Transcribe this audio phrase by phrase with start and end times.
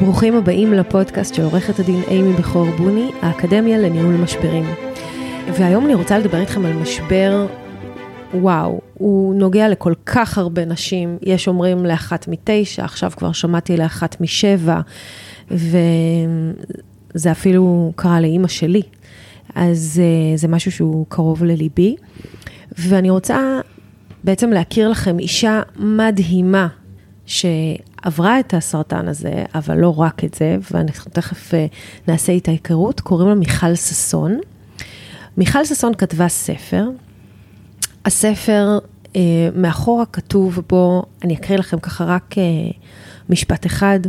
[0.00, 4.64] ברוכים הבאים לפודקאסט של עורכת הדין אימי בכור בוני, האקדמיה לניהול משברים.
[5.52, 7.46] והיום אני רוצה לדבר איתכם על משבר,
[8.34, 14.20] וואו, הוא נוגע לכל כך הרבה נשים, יש אומרים לאחת מתשע, עכשיו כבר שמעתי לאחת
[14.20, 14.80] משבע,
[15.50, 18.82] וזה אפילו קרה לאימא שלי,
[19.54, 21.96] אז אה, זה משהו שהוא קרוב לליבי.
[22.78, 23.60] ואני רוצה
[24.24, 26.68] בעצם להכיר לכם אישה מדהימה,
[28.04, 31.66] שעברה את הסרטן הזה, אבל לא רק את זה, ואנחנו תכף אה,
[32.08, 34.38] נעשה איתה היכרות, קוראים לה מיכל ששון.
[35.36, 36.88] מיכל ששון כתבה ספר.
[38.04, 38.78] הספר,
[39.16, 42.42] אה, מאחורה כתוב בו, אני אקריא לכם ככה רק אה,
[43.28, 44.00] משפט אחד,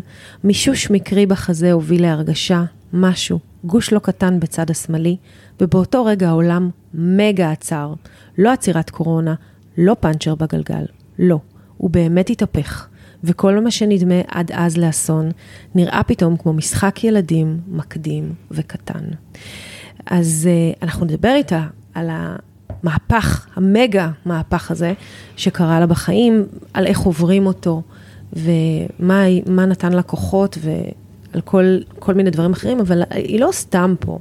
[0.43, 5.17] מישוש מקרי בחזה הוביל להרגשה, משהו, גוש לא קטן בצד השמאלי,
[5.61, 7.93] ובאותו רגע העולם מגה עצר.
[8.37, 9.35] לא עצירת קורונה,
[9.77, 10.85] לא פאנצ'ר בגלגל,
[11.19, 11.39] לא,
[11.77, 12.87] הוא באמת התהפך.
[13.23, 15.31] וכל מה שנדמה עד אז לאסון,
[15.75, 19.03] נראה פתאום כמו משחק ילדים מקדים וקטן.
[20.05, 24.93] אז uh, אנחנו נדבר איתה על המהפך, המגה מהפך הזה
[25.37, 27.81] שקרה לה בחיים, על איך עוברים אותו,
[28.33, 30.57] ומה נתן לה כוחות,
[31.33, 34.19] ועל כל, כל מיני דברים אחרים, אבל היא לא סתם פה.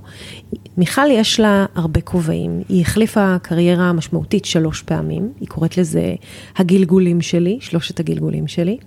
[0.77, 6.15] מיכל יש לה הרבה כובעים, היא החליפה קריירה משמעותית שלוש פעמים, היא קוראת לזה
[6.57, 8.79] הגלגולים שלי, שלושת הגלגולים שלי.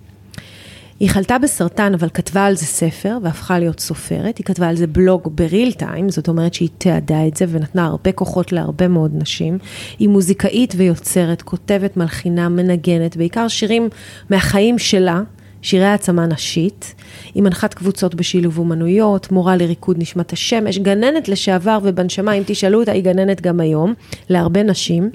[1.00, 4.38] היא חלתה בסרטן, אבל כתבה על זה ספר והפכה להיות סופרת.
[4.38, 8.12] היא כתבה על זה בלוג בריל טיים, זאת אומרת שהיא תיעדה את זה ונתנה הרבה
[8.12, 9.58] כוחות להרבה מאוד נשים.
[10.00, 13.90] היא מוזיקאית ויוצרת, כותבת, מלחינה, מנגנת, בעיקר שירים
[14.30, 15.22] מהחיים שלה.
[15.64, 16.96] שירי העצמה נשית,
[17.34, 22.92] היא מנחת קבוצות בשילוב אומנויות, מורה לריקוד נשמת השמש, גננת לשעבר ובנשמה, אם תשאלו אותה,
[22.92, 23.94] היא גננת גם היום,
[24.30, 25.10] להרבה נשים,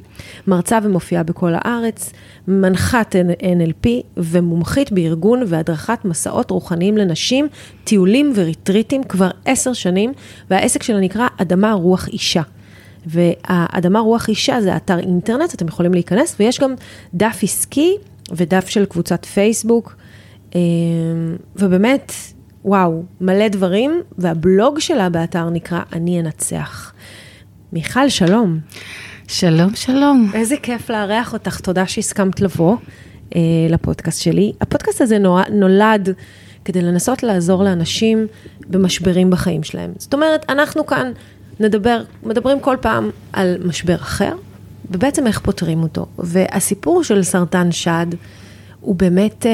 [0.47, 2.12] מרצה ומופיעה בכל הארץ,
[2.49, 7.49] מנחת NLP ומומחית בארגון והדרכת מסעות רוחניים לנשים,
[7.84, 10.12] טיולים וריטריטים כבר עשר שנים,
[10.50, 12.43] והעסק שלה נקרא אדמה רוח אישה.
[13.06, 16.75] והאדמה רוח אישה זה אתר אינטרנט, אתם יכולים להיכנס, ויש גם
[17.15, 17.97] דף עסקי
[18.33, 19.97] ודף של קבוצת פייסבוק.
[20.55, 20.61] אמ,
[21.57, 22.13] ובאמת,
[22.65, 26.93] וואו, מלא דברים, והבלוג שלה באתר נקרא אני אנצח.
[27.73, 28.59] מיכל, שלום.
[29.29, 30.31] שלום, שלום.
[30.35, 32.77] איזה כיף לארח אותך, תודה שהסכמת לבוא
[33.37, 34.53] אה, לפודקאסט שלי.
[34.61, 35.19] הפודקאסט הזה
[35.51, 36.09] נולד
[36.65, 38.27] כדי לנסות לעזור לאנשים
[38.69, 39.93] במשברים בחיים שלהם.
[39.99, 41.13] זאת אומרת, אנחנו כאן
[41.61, 44.33] נדבר, מדברים כל פעם על משבר אחר,
[44.91, 46.07] ובעצם איך פותרים אותו.
[46.19, 48.07] והסיפור של סרטן שד,
[48.88, 49.53] הוא באמת אה,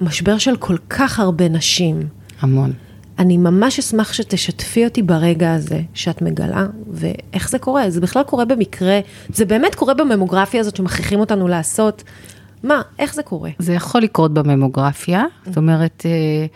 [0.00, 2.08] משבר של כל כך הרבה נשים.
[2.40, 2.72] המון.
[3.18, 7.90] אני ממש אשמח שתשתפי אותי ברגע הזה שאת מגלה, ואיך זה קורה.
[7.90, 12.02] זה בכלל קורה במקרה, זה באמת קורה בממוגרפיה הזאת שמכריחים אותנו לעשות.
[12.62, 13.50] מה, איך זה קורה?
[13.58, 16.46] זה יכול לקרות בממוגרפיה, זאת אומרת, אה,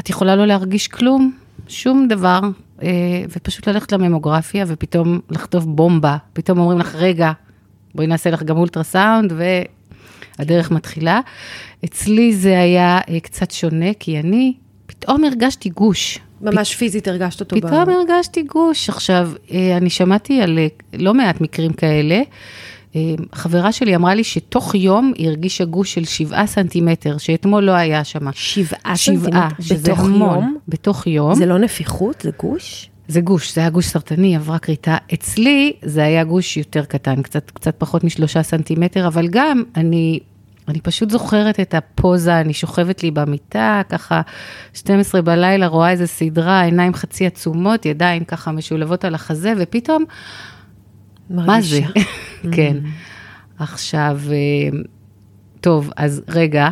[0.00, 1.32] את יכולה לא להרגיש כלום,
[1.68, 2.40] שום דבר,
[2.82, 2.88] אה,
[3.36, 7.32] ופשוט ללכת לממוגרפיה ופתאום לחטוף בומבה, פתאום אומרים לך, רגע,
[7.94, 9.32] בואי נעשה לך גם אולטרסאונד,
[10.38, 11.20] הדרך מתחילה.
[11.84, 14.54] אצלי זה היה אה, קצת שונה, כי אני
[14.86, 16.18] פתאום הרגשתי גוש.
[16.40, 16.78] ממש פ...
[16.78, 17.56] פיזית הרגשת אותו.
[17.56, 17.88] פתאום ב...
[17.88, 18.88] הרגשתי גוש.
[18.88, 22.20] עכשיו, אה, אני שמעתי על אה, לא מעט מקרים כאלה.
[23.32, 28.04] חברה שלי אמרה לי שתוך יום היא הרגישה גוש של שבעה סנטימטר, שאתמול לא היה
[28.04, 28.32] שם.
[28.32, 29.38] שבעה סנטימטר?
[29.60, 30.38] שזה בתוך המון.
[30.38, 30.56] יום?
[30.68, 31.34] בתוך יום.
[31.34, 32.20] זה לא נפיחות?
[32.22, 32.90] זה גוש?
[33.08, 34.96] זה גוש, זה היה גוש סרטני, עברה כריתה.
[35.14, 40.20] אצלי זה היה גוש יותר קטן, קצת, קצת פחות משלושה סנטימטר, אבל גם אני,
[40.68, 44.20] אני פשוט זוכרת את הפוזה, אני שוכבת לי במיטה, ככה
[44.74, 50.04] 12 בלילה, רואה איזה סדרה, עיניים חצי עצומות, ידיים ככה משולבות על החזה, ופתאום,
[51.30, 51.46] מרגישה.
[51.46, 51.80] מה זה?
[52.56, 52.76] כן.
[52.82, 52.88] Mm.
[53.62, 54.78] עכשיו, אה,
[55.60, 56.68] טוב, אז רגע,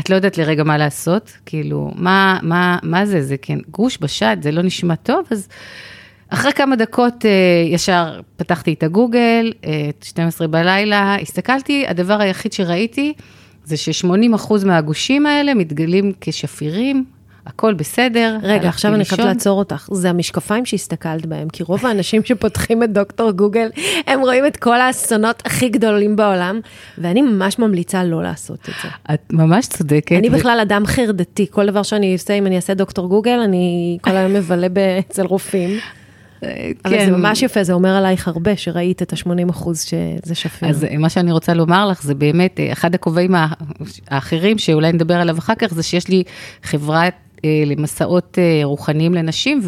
[0.00, 4.36] את לא יודעת לרגע מה לעשות, כאילו, מה, מה, מה זה, זה כן, גוש בשד,
[4.40, 5.48] זה לא נשמע טוב, אז
[6.32, 7.30] אחרי כמה דקות אה,
[7.66, 13.12] ישר פתחתי את הגוגל, אה, 12 בלילה, הסתכלתי, הדבר היחיד שראיתי
[13.64, 17.04] זה ש-80% מהגושים האלה מתגלים כשפירים,
[17.46, 18.36] הכל בסדר.
[18.42, 19.24] רגע, עכשיו אני חייבת.
[19.24, 19.88] לעצור אותך.
[19.92, 23.68] זה המשקפיים שהסתכלת בהם, כי רוב האנשים שפותחים את דוקטור גוגל,
[24.06, 26.60] הם רואים את כל האסונות הכי גדולים בעולם,
[26.98, 29.14] ואני ממש ממליצה לא לעשות את זה.
[29.14, 30.12] את ממש צודקת.
[30.12, 33.98] אני ו- בכלל אדם חרדתי, כל דבר שאני עושה, אם אני אעשה דוקטור גוגל, אני
[34.00, 34.66] כל היום מבלה
[34.98, 35.70] אצל רופאים.
[36.84, 37.06] אבל כן.
[37.06, 40.68] זה ממש יפה, זה אומר עלייך הרבה, שראית את ה-80 אחוז שזה שפיר.
[40.68, 43.34] אז אה, מה שאני רוצה לומר לך, זה באמת, אה, אחד הכובעים
[44.08, 46.22] האחרים, שאולי נדבר עליו אחר כך, זה שיש לי
[46.62, 47.08] חברה
[47.44, 49.60] אה, למסעות אה, רוחניים לנשים,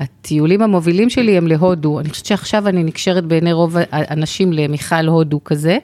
[0.00, 2.00] והטיולים המובילים שלי הם להודו.
[2.00, 5.78] אני חושבת שעכשיו אני נקשרת בעיני רוב האנשים למיכל הודו כזה,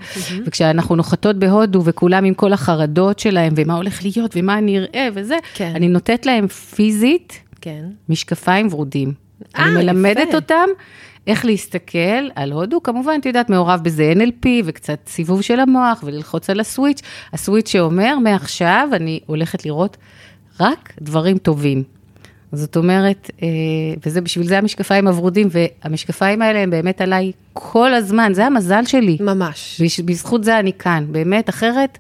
[0.47, 5.37] וכשאנחנו נוחתות בהודו, וכולם עם כל החרדות שלהם, ומה הולך להיות, ומה אני אראה, וזה,
[5.55, 5.73] כן.
[5.75, 7.85] אני נותנת להם פיזית כן.
[8.09, 9.30] משקפיים ורודים.
[9.59, 10.37] אה, אני מלמדת יפה.
[10.37, 10.69] אותם
[11.27, 16.51] איך להסתכל על הודו, כמובן, את יודעת, מעורב בזה NLP וקצת סיבוב של המוח וללחוץ
[16.51, 17.03] על הסוויץ',
[17.33, 19.97] הסוויץ' שאומר, מעכשיו אני הולכת לראות
[20.61, 21.83] רק דברים טובים.
[22.53, 23.49] זאת אומרת, אה,
[24.07, 29.17] וזה בשביל זה המשקפיים הוורודים, והמשקפיים האלה הם באמת עליי כל הזמן, זה המזל שלי.
[29.21, 29.83] ממש.
[30.05, 31.99] בזכות זה אני כאן, באמת, אחרת,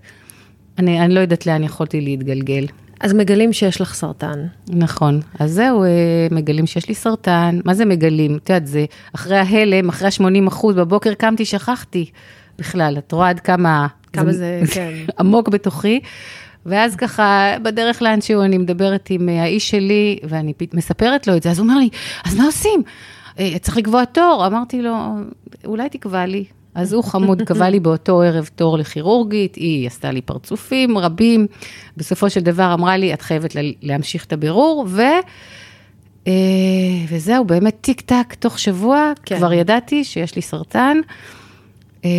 [0.78, 2.66] אני, אני לא יודעת לאן יכולתי להתגלגל.
[3.00, 4.46] אז מגלים שיש לך סרטן.
[4.68, 5.88] נכון, אז זהו, אה,
[6.30, 8.36] מגלים שיש לי סרטן, מה זה מגלים?
[8.36, 12.10] את יודעת, זה אחרי ההלם, אחרי ה-80 אחוז, בבוקר קמתי, שכחתי
[12.58, 13.86] בכלל, את רואה עד כמה...
[14.12, 14.92] כמה זה, כן.
[15.18, 16.00] עמוק בתוכי.
[16.66, 21.50] ואז ככה, בדרך לאנשהו, אני מדברת עם אה, האיש שלי, ואני מספרת לו את זה,
[21.50, 21.88] אז הוא אומר לי,
[22.24, 22.82] אז מה עושים?
[23.38, 24.46] אה, צריך לקבוע תור.
[24.46, 24.96] אמרתי לו,
[25.64, 26.44] אולי תקבע לי.
[26.74, 31.46] אז הוא חמוד, קבע לי באותו ערב תור לכירורגית, היא עשתה לי פרצופים רבים.
[31.96, 35.02] בסופו של דבר אמרה לי, את חייבת לה- להמשיך את הבירור, ו...
[36.26, 36.32] אה,
[37.08, 39.36] וזהו, באמת טיק טק, תוך שבוע, כן.
[39.38, 40.96] כבר ידעתי שיש לי סרטן.
[42.04, 42.10] אה,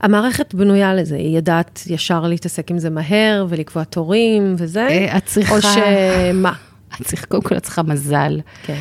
[0.00, 5.24] המערכת בנויה לזה, היא יודעת ישר להתעסק עם זה מהר ולקבוע תורים וזה, אה, את
[5.26, 6.52] צריכה- או שמה?
[7.00, 8.40] את צריכה, קודם כל את צריכה מזל.
[8.62, 8.74] כן.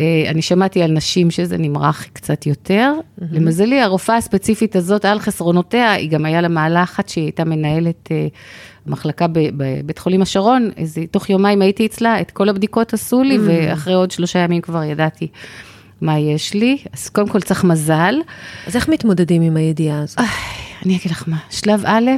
[0.00, 2.92] אה, אני שמעתי על נשים שזה נמרח קצת יותר.
[3.32, 8.08] למזלי, הרופאה הספציפית הזאת, על חסרונותיה, היא גם היה לה מעלה אחת שהיא הייתה מנהלת
[8.10, 8.26] אה,
[8.86, 13.94] מחלקה בבית חולים השרון, איזה, תוך יומיים הייתי אצלה, את כל הבדיקות עשו לי, ואחרי
[13.94, 15.28] עוד שלושה ימים כבר ידעתי
[16.00, 16.78] מה יש לי.
[16.92, 18.14] אז קודם כל צריך מזל.
[18.66, 20.18] אז איך מתמודדים עם הידיעה הזאת?
[20.18, 20.26] איי,
[20.84, 22.10] אני אגיד לך מה, שלב א',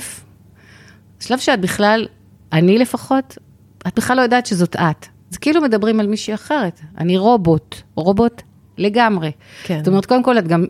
[1.21, 2.07] שלב שאת בכלל,
[2.53, 3.39] אני לפחות,
[3.87, 5.07] את בכלל לא יודעת שזאת את.
[5.35, 6.81] זה כאילו מדברים על מישהי אחרת.
[6.99, 8.43] אני רובוט, רובוט
[8.79, 9.31] לגמרי.
[9.65, 9.79] כן.
[9.79, 10.65] זאת אומרת, קודם כל, את גם,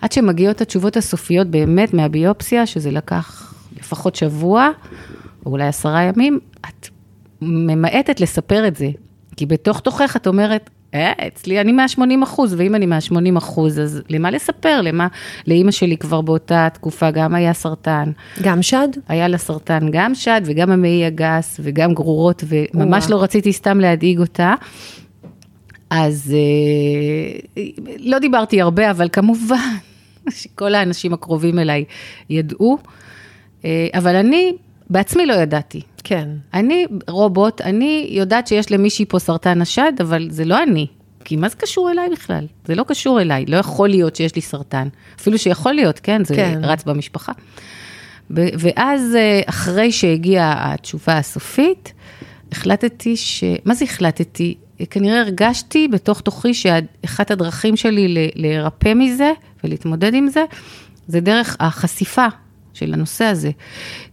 [0.00, 4.70] עד שמגיעות התשובות הסופיות באמת מהביופסיה, שזה לקח לפחות שבוע,
[5.46, 6.88] או אולי עשרה ימים, את
[7.42, 8.88] ממעטת לספר את זה.
[9.36, 14.02] כי בתוך תוכך את אומרת, אה, אצלי אני 180 אחוז, ואם אני 180 אחוז, אז
[14.08, 14.80] למה לספר?
[14.80, 15.08] למה?
[15.46, 18.10] לאימא שלי כבר באותה תקופה גם היה סרטן.
[18.42, 18.88] גם שד?
[19.08, 23.18] היה לה סרטן גם שד וגם המעי הגס וגם גרורות, וממש וואו.
[23.18, 24.54] לא רציתי סתם להדאיג אותה.
[25.90, 27.62] אז אה,
[27.98, 29.76] לא דיברתי הרבה, אבל כמובן
[30.30, 31.84] שכל האנשים הקרובים אליי
[32.30, 32.78] ידעו,
[33.64, 34.52] אה, אבל אני
[34.90, 35.80] בעצמי לא ידעתי.
[36.04, 36.28] כן.
[36.54, 40.86] אני רובוט, אני יודעת שיש למישהי פה סרטן השד, אבל זה לא אני.
[41.24, 42.46] כי מה זה קשור אליי בכלל?
[42.64, 44.88] זה לא קשור אליי, לא יכול להיות שיש לי סרטן.
[45.20, 46.24] אפילו שיכול להיות, כן?
[46.24, 46.60] זה כן.
[46.62, 47.32] רץ במשפחה.
[48.30, 51.92] ואז, אה, אחרי שהגיעה התשובה הסופית,
[52.52, 53.44] החלטתי ש...
[53.64, 54.54] מה זה החלטתי?
[54.90, 59.32] כנראה הרגשתי בתוך תוכי שאחת הדרכים שלי ל- להירפא מזה
[59.64, 60.44] ולהתמודד עם זה,
[61.06, 62.26] זה דרך החשיפה
[62.74, 63.50] של הנושא הזה.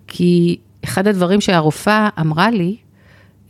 [0.08, 2.76] כי אחד הדברים שהרופאה אמרה לי,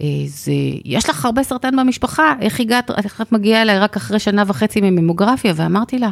[0.02, 0.52] אה, זה,
[0.86, 4.82] יש לך הרבה סרטן במשפחה, איך הגעת, איך את מגיעה אליי רק אחרי שנה וחצי
[4.82, 5.54] מממוגרפיה?
[5.56, 6.10] ואמרתי לה,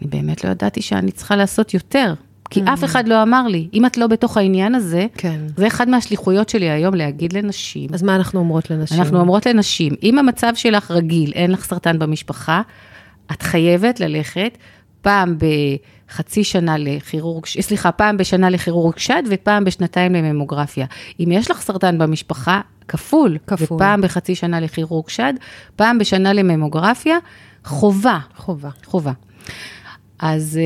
[0.00, 2.14] אני באמת לא ידעתי שאני צריכה לעשות יותר.
[2.50, 5.40] כי אף אחד לא אמר לי, אם את לא בתוך העניין הזה, כן.
[5.56, 7.90] זה אחד מהשליחויות שלי היום, להגיד לנשים.
[7.94, 9.00] אז מה אנחנו אומרות לנשים?
[9.00, 12.62] אנחנו אומרות לנשים, אם המצב שלך רגיל, אין לך סרטן במשפחה,
[13.32, 14.58] את חייבת ללכת
[15.02, 15.36] פעם
[16.08, 20.86] בחצי שנה לכירורג, סליחה, פעם בשנה לכירורג שד ופעם בשנתיים לממוגרפיה.
[21.20, 23.76] אם יש לך סרטן במשפחה, כפול, כפול.
[23.76, 25.34] ופעם בחצי שנה לכירורג שד,
[25.76, 27.16] פעם בשנה לממוגרפיה,
[27.64, 28.18] חובה.
[28.36, 28.68] חובה.
[28.84, 29.12] חובה.
[30.18, 30.60] אז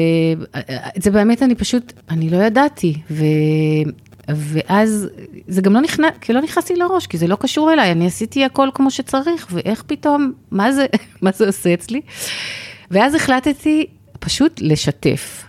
[0.55, 0.63] אה,
[0.99, 3.25] זה באמת, אני פשוט, אני לא ידעתי, ו...
[4.29, 5.09] ואז
[5.49, 8.07] זה גם לא נכנס, כי לא נכנס לי לראש, כי זה לא קשור אליי, אני
[8.07, 10.87] עשיתי הכל כמו שצריך, ואיך פתאום, מה זה,
[11.23, 12.01] מה זה עושה אצלי?
[12.91, 13.87] ואז החלטתי
[14.25, 15.45] פשוט לשתף.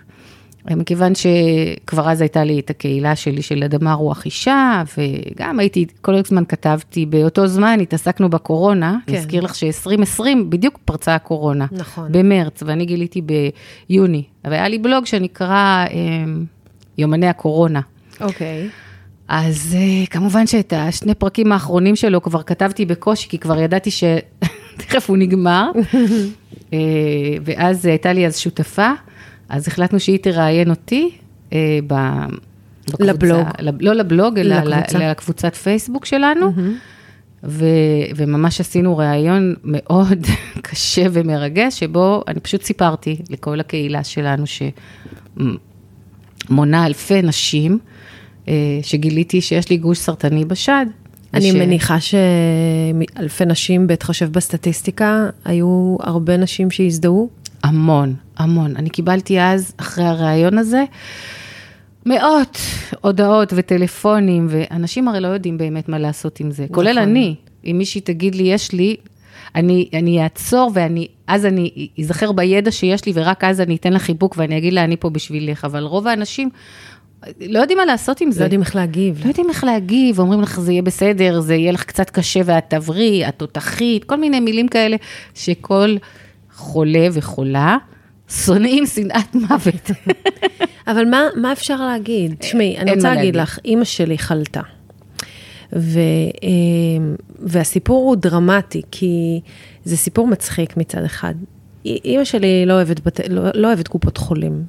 [0.72, 6.16] מכיוון שכבר אז הייתה לי את הקהילה שלי של אדמה רוח אישה, וגם הייתי, כל
[6.16, 9.14] הזמן כתבתי, באותו זמן התעסקנו בקורונה, כן.
[9.14, 11.66] נזכיר לך ש-2020 בדיוק פרצה הקורונה.
[11.72, 12.12] נכון.
[12.12, 13.22] במרץ, ואני גיליתי
[13.90, 14.24] ביוני.
[14.44, 15.88] והיה לי בלוג שנקרא אה,
[16.98, 17.82] יומני הקורונה.
[18.22, 18.70] אוקיי.
[19.28, 25.06] אז אה, כמובן שאת השני פרקים האחרונים שלו כבר כתבתי בקושי, כי כבר ידעתי שתכף
[25.10, 25.72] הוא נגמר.
[26.74, 26.78] אה,
[27.44, 28.92] ואז הייתה לי אז שותפה,
[29.50, 31.10] אז החלטנו שהיא תראיין אותי
[31.54, 31.94] אה, ב...
[32.88, 33.48] בקבוצה- לבלוג.
[33.60, 35.12] לב- לא לבלוג, אלא לקבוצה.
[35.12, 36.52] לקבוצת פייסבוק שלנו.
[37.44, 37.66] ו,
[38.16, 40.26] וממש עשינו ראיון מאוד
[40.62, 44.44] קשה ומרגש, שבו אני פשוט סיפרתי לכל הקהילה שלנו,
[46.48, 47.80] שמונה אלפי נשים,
[48.48, 50.86] אה, שגיליתי שיש לי גוש סרטני בשד.
[51.34, 57.30] אני וש- מניחה שאלפי נשים, בהתחשב בסטטיסטיקה, היו הרבה נשים שהזדהו.
[57.64, 58.76] המון, המון.
[58.76, 60.84] אני קיבלתי אז, אחרי הראיון הזה,
[62.06, 62.58] מאות
[63.02, 67.04] הודעות וטלפונים, ואנשים הרי לא יודעים באמת מה לעשות עם זה, כולל נכון.
[67.10, 67.36] אני.
[67.66, 68.96] אם מישהי תגיד לי, יש לי,
[69.56, 74.00] אני, אני אעצור ואני, אז אני אזכר בידע שיש לי, ורק אז אני אתן לה
[74.00, 75.66] חיבוק ואני אגיד לה, אני פה בשבילך.
[75.66, 76.50] אבל רוב האנשים
[77.42, 78.40] לא יודעים מה לעשות עם זה.
[78.40, 79.22] לא יודעים איך להגיב.
[79.24, 82.64] לא יודעים איך להגיב, אומרים לך, זה יהיה בסדר, זה יהיה לך קצת קשה ואת
[82.68, 84.98] תבריא, את תותחית, כל מיני מילים כאלה,
[85.34, 85.96] שכל
[86.54, 87.78] חולה וחולה
[88.30, 89.92] שונאים שנאת מוות.
[90.88, 92.36] אבל מה, מה אפשר להגיד?
[92.40, 93.36] תשמעי, אני רוצה להגיד.
[93.36, 94.62] לך, אימא שלי חלתה.
[95.76, 96.00] ו,
[96.44, 96.50] אה,
[97.40, 99.42] והסיפור הוא דרמטי, כי
[99.86, 101.34] זה סיפור מצחיק מצד אחד.
[101.86, 104.64] אימא שלי לא אוהבת, בת, לא, לא אוהבת קופות חולים.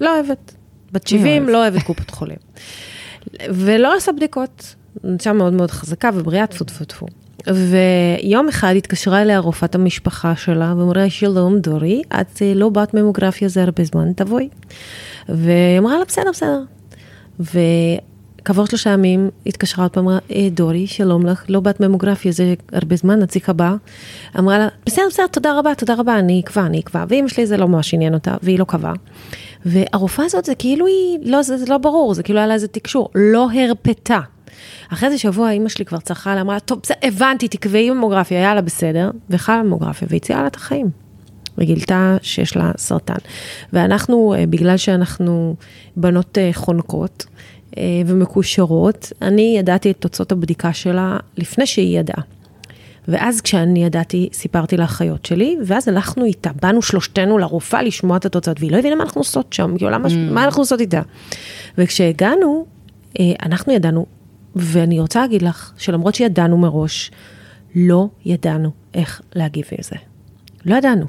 [0.00, 0.54] לא אוהבת.
[0.94, 1.52] בת 70 אוהב?
[1.52, 2.36] לא אוהבת קופות חולים.
[3.50, 4.74] ולא עושה בדיקות.
[5.18, 7.06] אישה מאוד מאוד חזקה ובריאה, טפו טפו טפו.
[7.46, 13.48] ויום אחד התקשרה אליה רופאת המשפחה שלה ואמרה, שלום דורי, את אה, לא בת ממוגרפיה
[13.48, 14.48] זה הרבה זמן, תבואי.
[15.28, 16.60] והיא אמרה לה, בסדר, בסדר.
[18.44, 22.54] וכעבור שלושה ימים התקשרה עוד פעם, אמרה, "אה, דורי, שלום לך, לא בת ממוגרפיה זה
[22.72, 23.74] הרבה זמן, נציג הבא.
[24.38, 27.04] אמרה לה, בסדר, בסדר, תודה רבה, תודה רבה, אני אקבע, אני אקבע.
[27.08, 28.92] ואימא שלי זה לא ממש עניין אותה, והיא לא קבעה.
[29.66, 32.68] והרופאה הזאת זה כאילו היא, לא, זה, זה לא ברור, זה כאילו היה לה איזה
[32.68, 34.20] תקשור, לא הרפתה.
[34.92, 38.54] אחרי איזה שבוע אימא שלי כבר צרחה לה, אמרה, טוב, בסדר, הבנתי, תקבעי ממוגרפיה, היה
[38.54, 40.90] לה בסדר, וחלה ממוגרפיה, והציעה לה את החיים.
[41.58, 43.14] וגילתה שיש לה סרטן.
[43.72, 45.54] ואנחנו, אה, בגלל שאנחנו
[45.96, 47.26] בנות אה, חונקות
[48.06, 52.22] ומקושרות, אני ידעתי את תוצאות הבדיקה שלה לפני שהיא ידעה.
[53.08, 58.60] ואז כשאני ידעתי, סיפרתי לאחיות שלי, ואז הלכנו איתה, באנו שלושתנו לרופאה לשמוע את התוצאות,
[58.60, 61.00] והיא לא הבינה מה אנחנו עושות שם, כאילו, למה, מה אנחנו עושות איתה?
[61.78, 62.66] וכשהגענו,
[63.20, 64.06] אה, אנחנו ידענו,
[64.56, 67.10] ואני רוצה להגיד לך, שלמרות שידענו מראש,
[67.74, 69.96] לא ידענו איך להגיב לזה.
[70.64, 71.06] לא ידענו.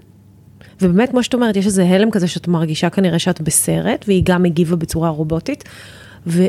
[0.81, 4.45] ובאמת, כמו שאת אומרת, יש איזה הלם כזה שאת מרגישה כנראה שאת בסרט, והיא גם
[4.45, 5.63] הגיבה בצורה רובוטית,
[6.27, 6.45] ו,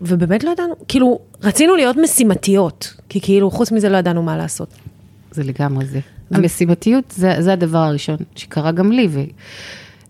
[0.00, 4.68] ובאמת לא ידענו, כאילו, רצינו להיות משימתיות, כי כאילו, חוץ מזה לא ידענו מה לעשות.
[5.30, 6.00] זה לגמרי זה.
[6.30, 9.08] המשימתיות זה, זה הדבר הראשון שקרה גם לי.
[9.10, 9.20] ו...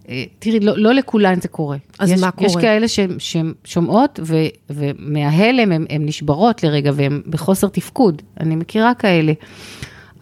[0.09, 1.77] אה, תראי, לא, לא לכולן זה קורה.
[1.99, 2.63] אז יש, מה יש קורה?
[2.63, 4.37] כאלה שהן- שומעות, ו,
[4.71, 8.23] ומההלם הן הן נשברות לרגע, והן בחוסר תפקוד.
[8.41, 9.33] אני מכירה כאלה.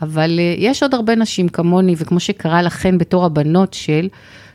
[0.02, 4.08] אבל אה, יש עוד הרבה נשים כמוני, וכמו שקרה לכן בתור הבנות של,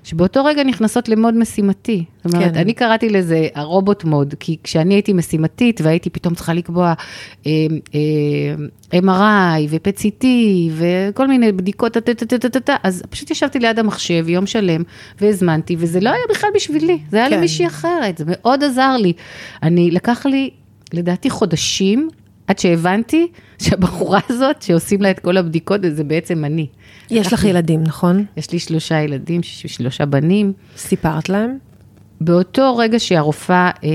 [0.08, 2.04] שבאותו רגע נכנסות למוד משימתי.
[2.24, 2.60] זאת אומרת, כן.
[2.60, 6.94] אני קראתי לזה הרובוט מוד, כי כשאני הייתי משימתית והייתי פתאום צריכה לקבוע
[7.46, 7.52] אה,
[8.92, 10.26] אה, MRI ו-PCT
[10.78, 14.46] וכל מיני בדיקות, טה, טה, טה, טה, טה, טה, אז פשוט ישבתי ליד המחשב יום
[14.46, 14.84] שלם
[15.22, 17.38] והזמנתי, וזה לא היה בכלל בשבילי, זה היה כן.
[17.38, 19.14] למישהי אחרת, זה מאוד עזר לי.
[19.64, 20.50] אני, לקח לי,
[20.94, 22.10] לדעתי, חודשים
[22.48, 23.28] עד שהבנתי
[23.62, 26.68] שהבחורה הזאת, שעושים לה את כל הבדיקות, זה בעצם אני.
[27.10, 28.26] יש לך ילדים, נכון?
[28.38, 30.54] יש לי שלושה ילדים, שלושה בנים.
[30.78, 31.58] סיפרת להם?
[32.22, 33.90] באותו רגע שהרופאה אה,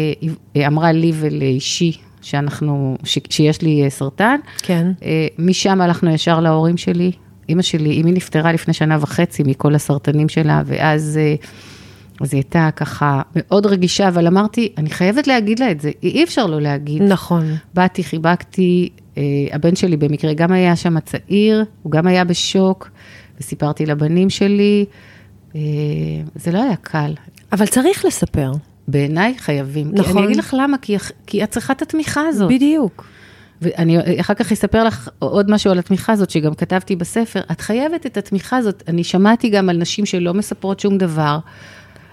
[0.56, 1.92] אה, אמרה לי ולאישי
[2.22, 4.92] שאנחנו, ש, שיש לי אה, סרטן, כן.
[5.02, 7.12] אה, משם הלכנו ישר להורים שלי.
[7.48, 11.34] אימא שלי, אמי נפטרה לפני שנה וחצי מכל הסרטנים שלה, ואז אה,
[12.20, 16.24] אז היא הייתה ככה מאוד רגישה, אבל אמרתי, אני חייבת להגיד לה את זה, אי
[16.24, 17.02] אפשר לא להגיד.
[17.02, 17.56] נכון.
[17.74, 22.90] באתי, חיבקתי, אה, הבן שלי במקרה גם היה שם צעיר, הוא גם היה בשוק,
[23.40, 24.84] וסיפרתי לבנים שלי,
[25.54, 25.60] אה,
[26.34, 27.14] זה לא היה קל.
[27.52, 28.52] אבל צריך לספר.
[28.88, 29.92] בעיניי חייבים.
[29.94, 30.16] כי נכון.
[30.16, 32.50] אני אגיד לך למה, כי, כי את צריכה את התמיכה הזאת.
[32.50, 33.06] בדיוק.
[33.62, 37.40] ואני אחר כך אספר לך עוד משהו על התמיכה הזאת, שגם כתבתי בספר.
[37.52, 38.82] את חייבת את התמיכה הזאת.
[38.88, 41.38] אני שמעתי גם על נשים שלא מספרות שום דבר.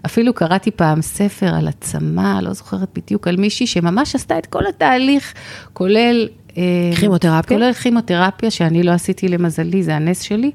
[0.05, 4.67] אפילו קראתי פעם ספר על עצמה, לא זוכרת בדיוק, על מישהי שממש עשתה את כל
[4.67, 5.33] התהליך,
[5.73, 6.27] כולל...
[6.57, 6.63] אה,
[6.99, 7.57] כימותרפיה?
[7.57, 10.51] כולל כימותרפיה, שאני לא עשיתי למזלי, זה הנס שלי.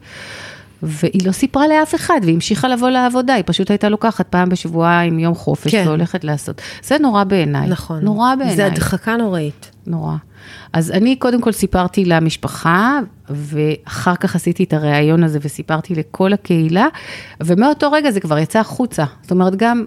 [0.84, 5.18] והיא לא סיפרה לאף אחד, והיא המשיכה לבוא לעבודה, היא פשוט הייתה לוקחת פעם בשבועיים
[5.18, 5.82] יום חופש, כן.
[5.86, 6.62] והולכת לעשות.
[6.82, 7.68] זה נורא בעיניי.
[7.68, 8.00] נכון.
[8.00, 8.56] נורא בעיניי.
[8.56, 9.70] זה הדחקה נוראית.
[9.86, 10.16] נורא.
[10.72, 12.98] אז אני קודם כל סיפרתי למשפחה,
[13.30, 16.86] ואחר כך עשיתי את הריאיון הזה וסיפרתי לכל הקהילה,
[17.42, 19.04] ומאותו רגע זה כבר יצא החוצה.
[19.22, 19.84] זאת אומרת, גם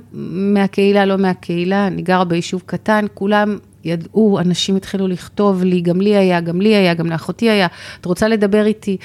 [0.53, 6.15] מהקהילה, לא מהקהילה, אני גרה ביישוב קטן, כולם ידעו, אנשים התחילו לכתוב לי, גם לי
[6.15, 7.67] היה, גם לי היה, גם לאחותי היה,
[8.01, 8.97] את רוצה לדבר איתי?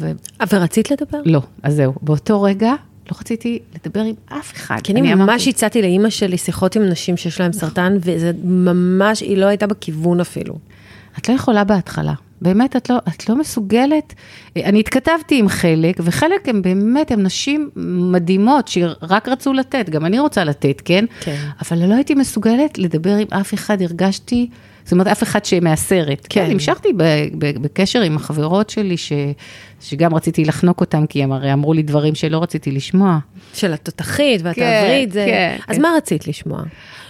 [0.00, 0.10] ו...
[0.52, 1.18] ורצית לדבר?
[1.24, 2.72] לא, אז זהו, באותו רגע
[3.10, 4.78] לא רציתי לדבר עם אף אחד.
[4.84, 5.50] כי אני ממש אמרתי...
[5.50, 10.20] הצעתי לאימא שלי שיחות עם נשים שיש להן סרטן, וזה ממש, היא לא הייתה בכיוון
[10.20, 10.58] אפילו.
[11.18, 12.14] את לא יכולה בהתחלה.
[12.40, 14.14] באמת, את לא, את לא מסוגלת.
[14.56, 17.70] אני התכתבתי עם חלק, וחלק הם באמת, הם נשים
[18.12, 21.04] מדהימות, שרק רצו לתת, גם אני רוצה לתת, כן?
[21.20, 21.36] כן.
[21.62, 24.48] אבל לא הייתי מסוגלת לדבר עם אף אחד, הרגשתי,
[24.86, 26.26] זאת אומרת, אף אחד שמהסרט.
[26.30, 26.46] כן.
[26.46, 26.88] כן, המשכתי
[27.38, 29.12] בקשר עם החברות שלי, ש,
[29.80, 33.18] שגם רציתי לחנוק אותם, כי הם הרי אמרו לי דברים שלא רציתי לשמוע.
[33.54, 35.24] של התותחית והתעברית, כן, זה...
[35.28, 35.56] כן.
[35.68, 35.82] אז כן.
[35.82, 36.62] מה רצית לשמוע?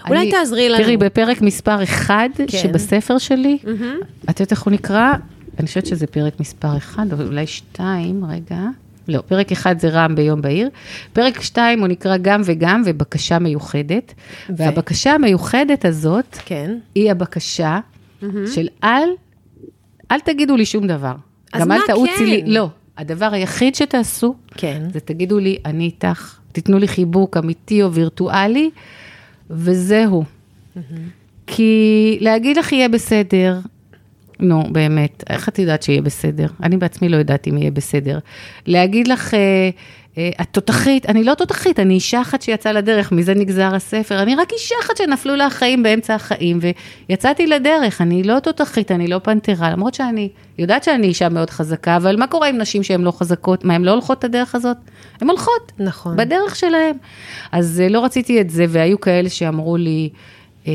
[0.08, 0.84] אולי אני, תעזרי לנו.
[0.84, 2.48] תראי, בפרק מספר 1 כן.
[2.48, 4.04] שבספר שלי, mm-hmm.
[4.30, 5.12] את יודעת איך הוא נקרא?
[5.58, 8.60] אני חושבת שזה פרק מספר 1, או אולי 2, רגע.
[9.08, 10.68] לא, פרק 1 זה רעם ביום בהיר.
[11.12, 14.14] פרק 2 הוא נקרא גם וגם ובקשה מיוחדת.
[14.48, 14.52] ו...
[14.56, 16.78] והבקשה המיוחדת הזאת, כן.
[16.94, 17.78] היא הבקשה
[18.22, 18.26] mm-hmm.
[18.54, 19.08] של אל,
[20.10, 21.14] אל תגידו לי שום דבר.
[21.52, 22.24] אז מה כן?
[22.24, 24.82] לי, לא, הדבר היחיד שתעשו, כן.
[24.92, 28.70] זה תגידו לי, אני איתך, תיתנו לי חיבוק אמיתי או וירטואלי,
[29.50, 30.24] וזהו.
[31.46, 33.58] כי להגיד לך יהיה בסדר,
[34.40, 36.46] נו, באמת, איך את יודעת שיהיה בסדר?
[36.62, 38.18] אני בעצמי לא יודעת אם יהיה בסדר.
[38.66, 39.70] להגיד לך, אה,
[40.18, 44.34] אה, את תותחית, אני לא תותחית, אני אישה אחת שיצאה לדרך, מזה נגזר הספר, אני
[44.34, 46.58] רק אישה אחת שנפלו לה החיים באמצע החיים,
[47.08, 50.28] ויצאתי לדרך, אני לא תותחית, אני לא פנתרה, למרות שאני
[50.58, 53.64] יודעת שאני אישה מאוד חזקה, אבל מה קורה עם נשים שהן לא חזקות?
[53.64, 54.76] מה, הן לא הולכות את הדרך הזאת?
[55.20, 55.72] הן הולכות.
[55.78, 56.16] נכון.
[56.16, 56.96] בדרך שלהן.
[57.52, 60.08] אז אה, לא רציתי את זה, והיו כאלה שאמרו לי,
[60.66, 60.72] אה,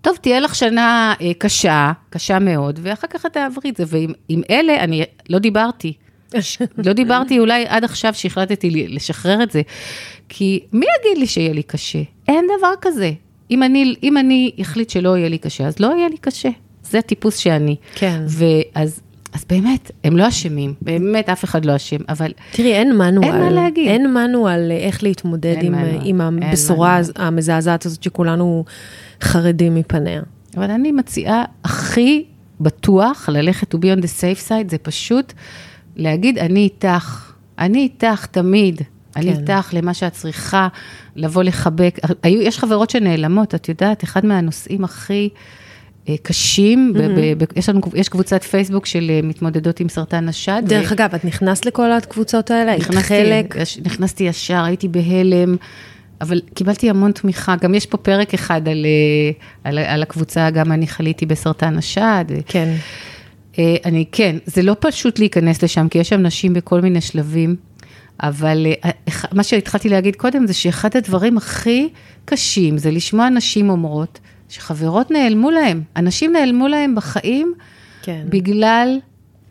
[0.00, 4.84] טוב, תהיה לך שנה קשה, קשה מאוד, ואחר כך את תעברי את זה, ועם אלה
[4.84, 5.92] אני לא דיברתי.
[6.86, 9.62] לא דיברתי אולי עד עכשיו שהחלטתי לשחרר את זה,
[10.28, 12.02] כי מי יגיד לי שיהיה לי קשה?
[12.28, 13.12] אין דבר כזה.
[13.50, 16.48] אם אני, אם אני אחליט שלא יהיה לי קשה, אז לא יהיה לי קשה.
[16.82, 17.76] זה הטיפוס שאני.
[17.94, 18.22] כן.
[18.28, 19.00] ואז...
[19.32, 22.32] אז באמת, הם לא אשמים, באמת אף אחד לא אשם, אבל...
[22.52, 23.24] תראי, אין מנואל.
[23.24, 23.88] אין מה להגיד.
[23.88, 28.64] אין מנואל איך להתמודד עם, עם הבשורה המזעזעת הזאת שכולנו
[29.22, 30.22] חרדים מפניה.
[30.56, 32.24] אבל אני מציעה הכי
[32.60, 35.32] בטוח ללכת to be on the safe side, זה פשוט
[35.96, 38.82] להגיד, אני איתך, אני איתך תמיד.
[39.12, 39.20] כן.
[39.20, 40.68] אני איתך למה שאת צריכה,
[41.16, 41.98] לבוא לחבק.
[42.22, 45.40] היו, יש חברות שנעלמות, את יודעת, אחד מהנושאים הכי אה,
[46.22, 46.98] קשים, mm-hmm.
[47.38, 50.62] ב, ב, יש לנו, יש קבוצת פייסבוק של אה, מתמודדות עם סרטן השד.
[50.66, 50.94] דרך ו...
[50.94, 52.76] אגב, את נכנסת לכל הקבוצות האלה?
[52.76, 53.56] נכנסתי, חלק?
[53.84, 55.56] נכנסתי ישר, הייתי בהלם.
[56.20, 60.72] אבל קיבלתי המון תמיכה, גם יש פה פרק אחד על, אה, על, על הקבוצה, גם
[60.72, 62.24] אני חליתי בסרטן השד.
[62.46, 62.74] כן.
[63.58, 67.56] אה, אני, כן, זה לא פשוט להיכנס לשם, כי יש שם נשים בכל מיני שלבים,
[68.22, 68.90] אבל אה,
[69.32, 71.88] מה שהתחלתי להגיד קודם זה שאחד הדברים הכי
[72.24, 74.18] קשים זה לשמוע נשים אומרות
[74.50, 77.54] שחברות נעלמו להם, אנשים נעלמו להם בחיים,
[78.02, 78.26] כן.
[78.28, 78.98] בגלל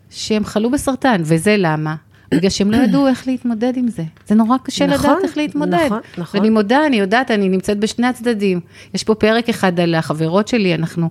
[0.10, 1.96] שהם חלו בסרטן, וזה למה?
[2.32, 4.04] בגלל שהם לא ידעו איך להתמודד עם זה.
[4.28, 5.86] זה נורא קשה נכון, לדעת איך להתמודד.
[5.86, 6.40] נכון, נכון.
[6.40, 8.60] ואני מודה, אני יודעת, אני נמצאת בשני הצדדים.
[8.94, 11.10] יש פה פרק אחד על החברות שלי, אנחנו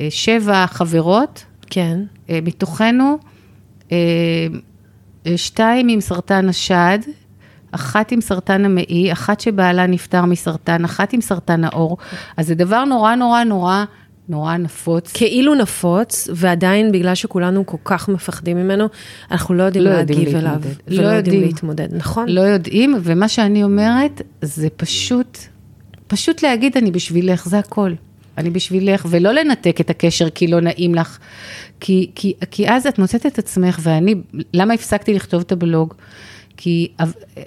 [0.00, 2.00] אה, שבע חברות, כן.
[2.30, 3.18] אה, מתוכנו,
[3.92, 3.96] אה,
[5.36, 6.98] שתיים עם סרטן השד,
[7.72, 11.96] אחת עם סרטן המעי, אחת שבעלה נפטר מסרטן, אחת עם סרטן העור.
[12.36, 13.84] אז זה דבר נורא נורא נורא
[14.28, 15.12] נורא נפוץ.
[15.14, 18.86] כאילו נפוץ, ועדיין בגלל שכולנו כל כך מפחדים ממנו,
[19.30, 20.60] אנחנו לא יודעים לא להגיב אליו.
[20.88, 22.28] לא יודעים יודעים להתמודד, נכון?
[22.28, 25.38] לא יודעים, ומה שאני אומרת, זה פשוט,
[26.06, 27.92] פשוט להגיד, אני בשבילך, זה הכל.
[28.38, 31.18] אני בשבילך, ולא לנתק את הקשר כי לא נעים לך.
[31.80, 34.14] כי, כי, כי אז את מוצאת את עצמך, ואני,
[34.54, 35.94] למה הפסקתי לכתוב את הבלוג?
[36.60, 36.92] כי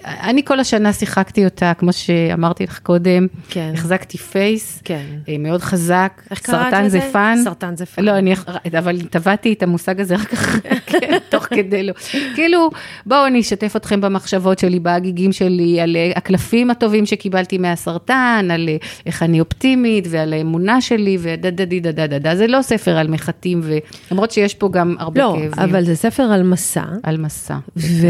[0.04, 3.72] אני כל השנה שיחקתי אותה, כמו שאמרתי לך קודם, כן.
[3.74, 5.04] החזקתי face, כן.
[5.28, 6.88] אה, מאוד חזק, קראת לזה?
[6.88, 7.38] זה fun.
[7.44, 8.04] סרטן זה fun.
[8.04, 8.34] לא, אני,
[8.78, 11.18] אבל טבעתי את המושג הזה רק אחרי, כן,
[11.56, 11.92] כדי לא.
[12.34, 12.70] כאילו,
[13.06, 18.68] בואו אני אשתף אתכם במחשבות שלי, בהגיגים שלי, על אה, הקלפים הטובים שקיבלתי מהסרטן, על
[18.68, 22.36] אה, איך אני אופטימית, ועל האמונה שלי, ודה דה דה דה דה דה.
[22.36, 23.62] זה לא ספר על מחטים,
[24.10, 25.50] למרות שיש פה גם הרבה לא, כאבים.
[25.58, 26.84] לא, אבל זה ספר על מסע.
[27.02, 27.56] על מסע.
[27.76, 28.06] ו...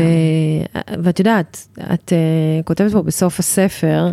[1.03, 4.11] ואת יודעת, את uh, כותבת פה בסוף הספר,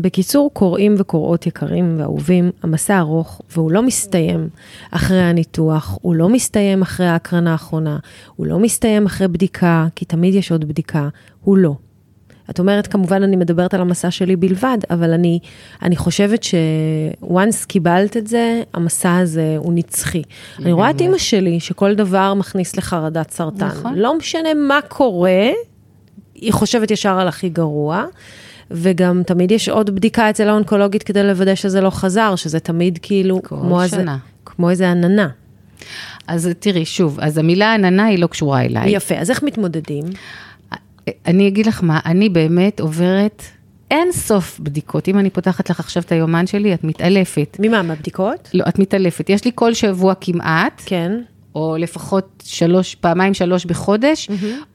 [0.00, 4.48] בקיצור, קוראים וקוראות יקרים ואהובים, המסע ארוך והוא לא מסתיים
[4.90, 7.98] אחרי הניתוח, הוא לא מסתיים אחרי ההקרנה האחרונה,
[8.36, 11.08] הוא לא מסתיים אחרי בדיקה, כי תמיד יש עוד בדיקה,
[11.40, 11.74] הוא לא.
[12.50, 15.38] את אומרת, כמובן, אני מדברת על המסע שלי בלבד, אבל אני,
[15.82, 20.22] אני חושבת ש-once קיבלת את זה, המסע הזה הוא נצחי.
[20.58, 23.66] אני רואה את אימא שלי, שכל דבר מכניס לחרדת סרטן.
[23.66, 23.94] נכון.
[23.94, 25.50] לא משנה מה קורה,
[26.34, 28.04] היא חושבת ישר על הכי גרוע.
[28.70, 33.42] וגם תמיד יש עוד בדיקה אצל האונקולוגית כדי לוודא שזה לא חזר, שזה תמיד כאילו
[33.42, 34.16] כמו, איזה, שנה.
[34.44, 35.28] כמו איזה עננה.
[36.26, 38.90] אז תראי, שוב, אז המילה עננה היא לא קשורה אליי.
[38.90, 40.04] יפה, אז איך מתמודדים?
[41.26, 43.42] אני אגיד לך מה, אני באמת עוברת
[43.90, 45.08] אין סוף בדיקות.
[45.08, 47.56] אם אני פותחת לך עכשיו את היומן שלי, את מתעלפת.
[47.60, 48.48] ממה, מהבדיקות?
[48.54, 49.30] לא, את מתעלפת.
[49.30, 51.20] יש לי כל שבוע כמעט, כן.
[51.54, 54.28] או לפחות שלוש, פעמיים שלוש בחודש,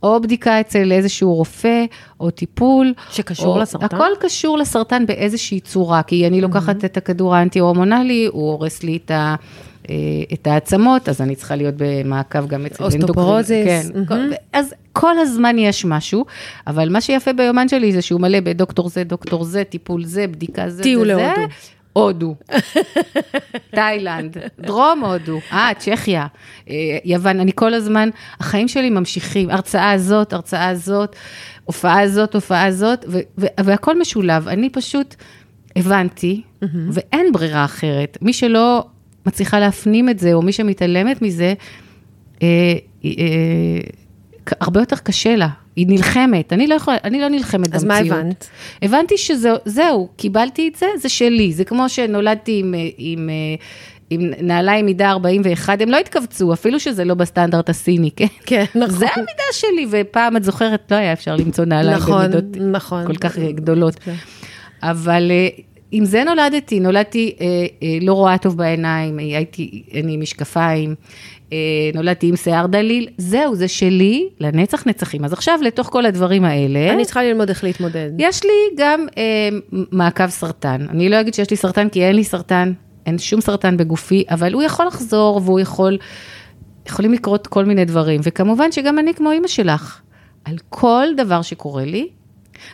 [0.04, 1.86] או בדיקה אצל איזשהו רופא,
[2.20, 2.94] או טיפול.
[3.12, 3.86] שקשור או, לסרטן?
[3.96, 9.12] הכל קשור לסרטן באיזושהי צורה, כי אני לוקחת את הכדור האנטי-הורמונלי, הוא הורס לי את
[9.12, 9.36] ה...
[9.90, 9.96] אה,
[10.34, 13.68] את העצמות, אז אני צריכה להיות במעקב גם אצל אוסטופורוזיס.
[13.86, 14.04] אנדוקרין.
[14.08, 14.30] כן, מהמם.
[14.30, 16.26] כל- אז כל הזמן יש משהו,
[16.68, 20.70] אבל מה שיפה ביומן שלי זה שהוא מלא בדוקטור זה, דוקטור זה, טיפול זה, בדיקה
[20.70, 21.08] זה, טיול.
[21.08, 21.24] להודו.
[21.94, 22.36] הודו,
[23.76, 26.28] תאילנד, דרום הודו, אה, צ'כיה,
[26.70, 26.76] אה,
[27.06, 31.16] יוון, אני כל הזמן, החיים שלי ממשיכים, הרצאה הזאת, הרצאה הזאת,
[31.66, 33.06] הופעה הזאת, הופעה הזאת,
[33.38, 34.48] והכל משולב.
[34.48, 35.16] אני פשוט
[35.76, 36.42] הבנתי,
[36.92, 38.18] ואין ברירה אחרת.
[38.22, 38.86] מי שלא
[39.26, 41.54] מצליחה להפנים את זה, או מי שמתעלמת מזה,
[42.42, 42.74] אה,
[43.06, 43.10] אה,
[44.62, 45.48] הרבה יותר קשה לה.
[45.80, 48.20] היא נלחמת, אני לא יכולה, אני לא נלחמת אז מה במציאות.
[48.20, 48.50] הבנת?
[48.82, 51.54] הבנתי שזהו, קיבלתי את זה, זה שלי.
[51.54, 53.36] זה כמו שנולדתי עם, אה, עם, אה,
[54.10, 58.26] עם נעליים מידה 41, הם לא התכווצו, אפילו שזה לא בסטנדרט הסיני, כן?
[58.46, 58.90] כן, נכון.
[58.90, 63.08] זה המידה שלי, ופעם, את זוכרת, לא היה אפשר למצוא נעליים נכון, במידות נכון.
[63.08, 63.96] כל כך גדולות.
[63.96, 64.16] כן.
[64.84, 65.48] אבל אה,
[65.92, 67.46] עם זה נולדתי, נולדתי אה,
[67.84, 70.96] אה, לא רואה טוב בעיניים, הייתי, אני עם משקפיים,
[71.54, 71.58] אה,
[71.94, 75.26] נולדתי עם שיער דליל, זהו, זה שלי לנצח נצחים.
[75.26, 78.10] אז עכשיו, לתוך כל הדברים האלה, אני צריכה ללמוד איך להתמודד.
[78.18, 79.50] יש לי גם אה,
[79.92, 80.86] מעקב סרטן.
[80.90, 82.74] אני לא אגיד שיש לי סרטן, כי אין לי סרטן,
[83.06, 85.98] אין שום סרטן בגופי, אבל הוא יכול לחזור והוא יכול,
[86.88, 88.22] יכולים לקרות כל מיני דברים.
[88.24, 90.02] וכמובן שגם אני כמו אימא שלך,
[90.46, 92.08] על כל דבר שקורה לי,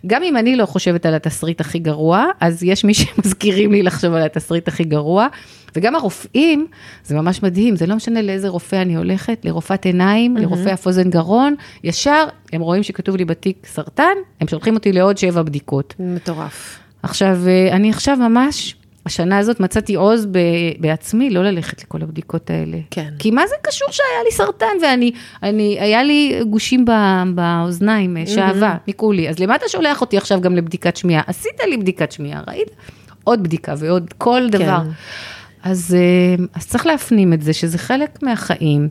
[0.07, 4.13] גם אם אני לא חושבת על התסריט הכי גרוע, אז יש מי שמזכירים לי לחשוב
[4.13, 5.27] על התסריט הכי גרוע,
[5.75, 6.67] וגם הרופאים,
[7.03, 11.09] זה ממש מדהים, זה לא משנה לאיזה רופא אני הולכת, לרופאת עיניים, לרופא אף אוזן
[11.09, 15.95] גרון, ישר הם רואים שכתוב לי בתיק סרטן, הם שולחים אותי לעוד שבע בדיקות.
[15.99, 16.79] מטורף.
[17.03, 20.39] עכשיו, אה, אני עכשיו ממש, השנה הזאת מצאתי עוז ב-
[20.79, 22.77] בעצמי לא ללכת לכל הבדיקות האלה.
[22.91, 23.09] כן.
[23.19, 25.11] כי מה זה קשור שהיה לי סרטן ואני,
[25.43, 26.91] אני, היה לי גושים ב-
[27.35, 29.29] באוזניים, שעווה, ניקו לי.
[29.29, 31.21] אז למה אתה שולח אותי עכשיו גם לבדיקת שמיעה?
[31.27, 32.67] עשית לי בדיקת שמיעה, ראית?
[33.23, 34.81] עוד בדיקה ועוד כל דבר.
[35.63, 38.89] אז, אה, אז צריך להפנים את זה, שזה חלק מהחיים,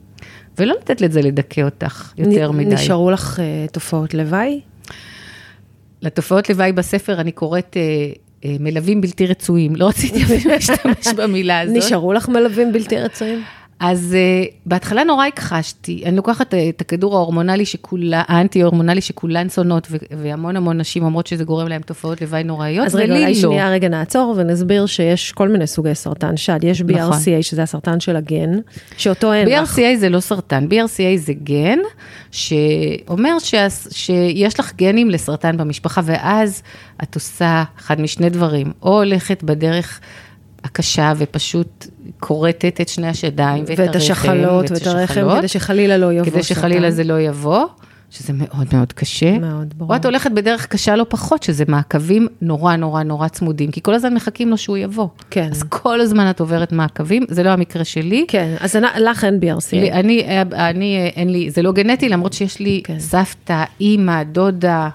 [0.59, 2.74] ולא לתת לזה לדכא אותך יותר נ- מדי.
[2.74, 4.61] נשארו לך אה, תופעות לוואי?
[6.03, 7.83] לתופעות לוואי בספר אני קוראת אה,
[8.61, 11.76] מלווים בלתי רצויים, לא רציתי להשתמש במילה הזאת.
[11.76, 13.42] נשארו לך מלווים בלתי רצויים?
[13.80, 19.88] אז uh, בהתחלה נורא הכחשתי, אני לוקחת אה, את הכדור ההורמונלי שכולה, האנטי-הורמונלי שכולן שונאות,
[20.10, 23.40] והמון המון נשים אומרות שזה גורם להם תופעות לוואי נוראיות, אז רגע, ולי אולי לא.
[23.40, 26.58] שנייה רגע נעצור ונסביר שיש כל מיני סוגי סרטן שד.
[26.62, 27.12] יש נכון.
[27.12, 28.50] BRCA, שזה הסרטן של הגן,
[28.96, 29.78] שאותו אין לך.
[29.78, 31.78] BRCA זה לא סרטן, BRCA זה גן
[32.30, 36.62] שאומר שה, שיש לך גנים לסרטן במשפחה, ואז
[37.02, 40.00] את עושה אחד משני דברים, או הולכת בדרך
[40.64, 41.87] הקשה ופשוט
[42.21, 46.43] כורתת את שני השדיים ואת, ואת הרחם, השחלות ואת הרחם, כדי שחלילה לא יבוא כדי
[46.43, 46.90] שחלילה.
[46.90, 47.64] זה לא יבוא,
[48.11, 49.38] שזה מאוד מאוד קשה.
[49.38, 49.90] מאוד, ברור.
[49.93, 53.95] או את הולכת בדרך קשה לא פחות, שזה מעקבים נורא נורא נורא צמודים, כי כל
[53.95, 55.09] הזמן מחכים לו שהוא יבוא.
[55.31, 55.49] כן.
[55.51, 58.25] אז כל הזמן את עוברת מעקבים, זה לא המקרה שלי.
[58.29, 59.93] כן, אז אנ- לך אין לי- BRCA.
[59.93, 62.99] אני, אני, אין לי, זה לא גנטי, למרות שיש לי כן.
[62.99, 64.88] סבתא, אימא, דודה, אה,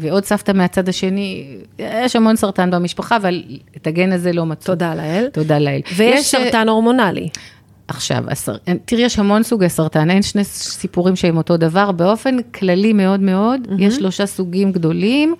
[0.00, 3.42] ועוד סבתא מהצד השני, יש המון סרטן במשפחה, אבל
[3.76, 4.66] את הגן הזה לא מצאו.
[4.74, 5.28] תודה לאל.
[5.32, 5.80] תודה לאל.
[5.96, 7.28] ויש יש, אה, סרטן הורמונלי.
[7.88, 8.56] עכשיו, הסר...
[8.84, 11.92] תראי, יש המון סוגי סרטן, אין שני סיפורים שהם אותו דבר.
[11.92, 13.82] באופן כללי מאוד מאוד, mm-hmm.
[13.82, 15.34] יש שלושה סוגים גדולים.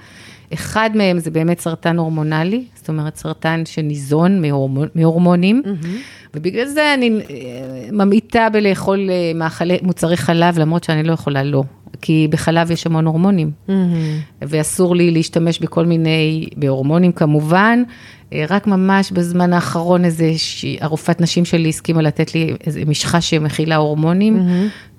[0.52, 4.88] אחד מהם זה באמת סרטן הורמונלי, זאת אומרת סרטן שניזון מהורמונ...
[4.94, 5.88] מהורמונים, mm-hmm.
[6.34, 11.62] ובגלל זה אני אה, ממעיטה בלאכול אה, מאכלי, מוצרי חלב, למרות שאני לא יכולה לא,
[12.06, 13.50] כי בחלב יש המון הורמונים.
[14.42, 17.82] ואסור לי להשתמש בכל מיני, בהורמונים כמובן,
[18.32, 23.20] אה, רק ממש בזמן האחרון איזה, ש- הרופאת נשים שלי הסכימה לתת לי איזה משחה
[23.20, 24.36] שמכילה הורמונים,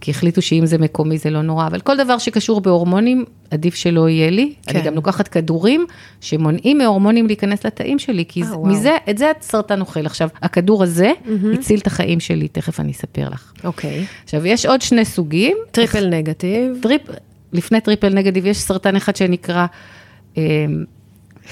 [0.06, 4.10] כי החליטו שאם זה מקומי זה לא נורא, אבל כל דבר שקשור בהורמונים, עדיף שלא
[4.10, 4.54] יהיה לי.
[4.68, 4.78] כן.
[4.78, 5.86] אני גם לוקחת כדורים
[6.22, 8.72] שמונעים מהורמונים להיכנס לתאים שלי, כי אה, זה- וואו.
[8.72, 10.06] מזה, את זה הסרטן אוכל.
[10.06, 11.12] עכשיו, הכדור הזה
[11.54, 13.54] הציל את החיים שלי, תכף אני אספר לך.
[13.64, 14.06] אוקיי.
[14.24, 16.78] עכשיו, יש עוד שני סוגים, triple negative.
[16.82, 17.02] trip,
[17.54, 19.66] לפני triple negative יש סרטן אחד שנקרא,
[20.38, 20.44] אה,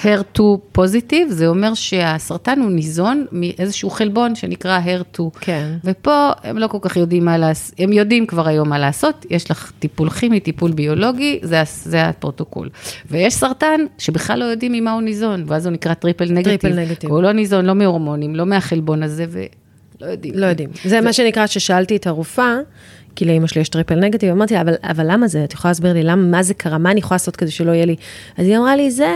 [0.01, 5.21] HER2 positive, זה אומר שהסרטן הוא ניזון מאיזשהו חלבון שנקרא HER2.
[5.39, 5.71] כן.
[5.83, 9.51] ופה הם לא כל כך יודעים מה לעשות, הם יודעים כבר היום מה לעשות, יש
[9.51, 12.69] לך טיפול כימי, טיפול ביולוגי, זה, זה הפרוטוקול.
[13.11, 16.43] ויש סרטן שבכלל לא יודעים ממה הוא ניזון, ואז הוא נקרא triple negative.
[16.43, 17.11] triple negative.
[17.11, 20.33] הוא לא ניזון, לא מהורמונים, לא מהחלבון הזה, ולא יודעים.
[20.37, 20.69] לא יודעים.
[20.85, 22.55] זה מה שנקרא ששאלתי את הרופאה,
[23.15, 25.43] כי לאמא שלי יש triple negative, אמרתי לה, אבל, אבל למה זה?
[25.43, 27.85] את יכולה להסביר לי למה, מה זה קרה, מה אני יכולה לעשות כדי שלא יהיה
[27.85, 27.95] לי?
[28.37, 29.13] אז היא אמרה לי, זה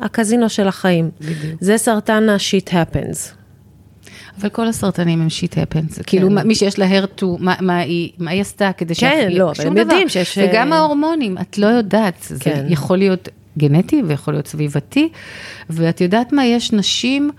[0.00, 1.10] הקזינו של החיים.
[1.20, 1.60] בדיוק.
[1.60, 3.38] זה סרטן ה-shit happens.
[4.40, 7.82] אבל כל הסרטנים הם shit happens, כאילו מי שיש לה HER2, מה, מה,
[8.18, 9.00] מה היא עשתה כדי ש...
[9.00, 10.38] כן, לא, אבל הם יודעים שיש...
[10.42, 12.66] וגם ההורמונים, את לא יודעת, זה כן.
[12.68, 15.08] יכול להיות גנטי ויכול להיות סביבתי,
[15.70, 17.30] ואת יודעת מה, יש נשים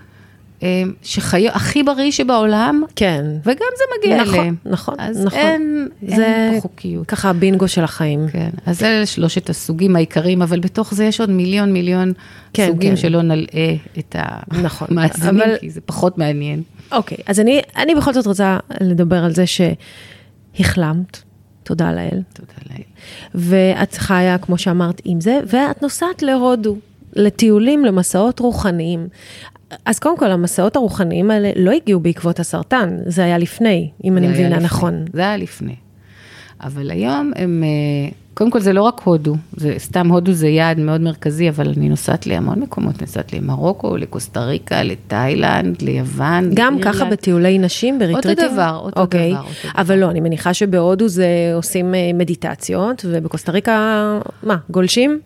[0.62, 3.24] אה, שחיו הכי בריא שבעולם, כן.
[3.44, 4.54] וגם זה מגיע נכון, אליהם.
[4.64, 5.38] נכון, אז נכון.
[5.38, 7.06] אין, זה אין פה חוקיות.
[7.06, 8.26] ככה הבינגו של החיים.
[8.32, 12.12] כן, אז אלה שלושת הסוגים העיקריים, אבל בתוך זה יש עוד מיליון מיליון
[12.52, 12.96] כן, סוגים כן.
[12.96, 14.16] שלא נלאה את
[14.62, 16.62] נכון, המאזינים, אבל- כי זה פחות מעניין.
[16.92, 19.44] אוקיי, אז אני, אני בכל זאת רוצה לדבר על זה
[20.56, 21.18] שהחלמת,
[21.62, 22.82] תודה לאל, תודה לאל.
[23.34, 26.76] ואת חיה, כמו שאמרת, עם זה, ואת נוסעת להודו,
[27.12, 29.08] לטיולים, למסעות רוחניים.
[29.84, 34.28] אז קודם כל, המסעות הרוחניים האלה לא הגיעו בעקבות הסרטן, זה היה לפני, אם אני
[34.28, 34.64] מבינה לפני.
[34.64, 35.04] נכון.
[35.12, 35.74] זה היה לפני.
[36.62, 40.78] אבל היום הם, אה, קודם כל זה לא רק הודו, זה סתם הודו זה יעד
[40.78, 46.94] מאוד מרכזי, אבל אני נוסעת להמון מקומות, נוסעת למרוקו, לקוסטה ריקה, לתאילנד, ליוון, גם לאירלנד.
[46.94, 48.52] ככה בטיולי נשים, בריטריטים?
[48.52, 49.32] דבר, אותו אוקיי.
[49.32, 55.20] דבר, אותו אבל לא, אני מניחה שבהודו זה עושים אה, מדיטציות, ובקוסטה ריקה, מה, גולשים?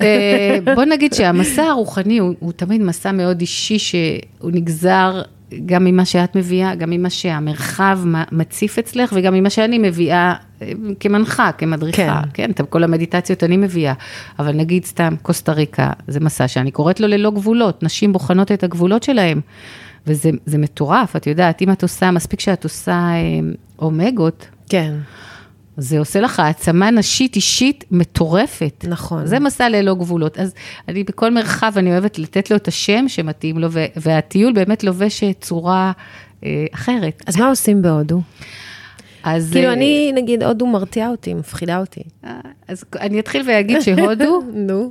[0.00, 5.22] אה, בוא נגיד שהמסע הרוחני הוא, הוא תמיד מסע מאוד אישי, שהוא נגזר
[5.66, 7.98] גם ממה שאת מביאה, גם ממה שהמרחב
[8.32, 12.22] מציף אצלך, וגם ממה שאני מביאה אה, כמנחה, כמדריכה.
[12.22, 12.28] כן.
[12.34, 13.92] כן, את כל המדיטציות אני מביאה.
[14.38, 17.82] אבל נגיד סתם, קוסטה ריקה, זה מסע שאני קוראת לו ללא גבולות.
[17.82, 19.40] נשים בוחנות את הגבולות שלהם.
[20.06, 23.18] וזה זה מטורף, את יודעת, אם את עושה, מספיק שאת עושה אה,
[23.78, 24.94] אומגות, כן,
[25.76, 28.84] זה עושה לך העצמה נשית אישית מטורפת.
[28.88, 29.26] נכון.
[29.26, 30.38] זה מסע ללא גבולות.
[30.38, 30.54] אז
[30.88, 35.92] אני בכל מרחב, אני אוהבת לתת לו את השם שמתאים לו, והטיול באמת לובש צורה
[36.44, 37.22] אה, אחרת.
[37.26, 38.20] אז מה עושים בהודו?
[39.22, 39.50] אז...
[39.52, 42.02] כאילו, אה, אני, נגיד, הודו מרתיעה אותי, מפחידה אותי.
[42.24, 44.90] אה, אז אני אתחיל ואגיד שהודו, נו.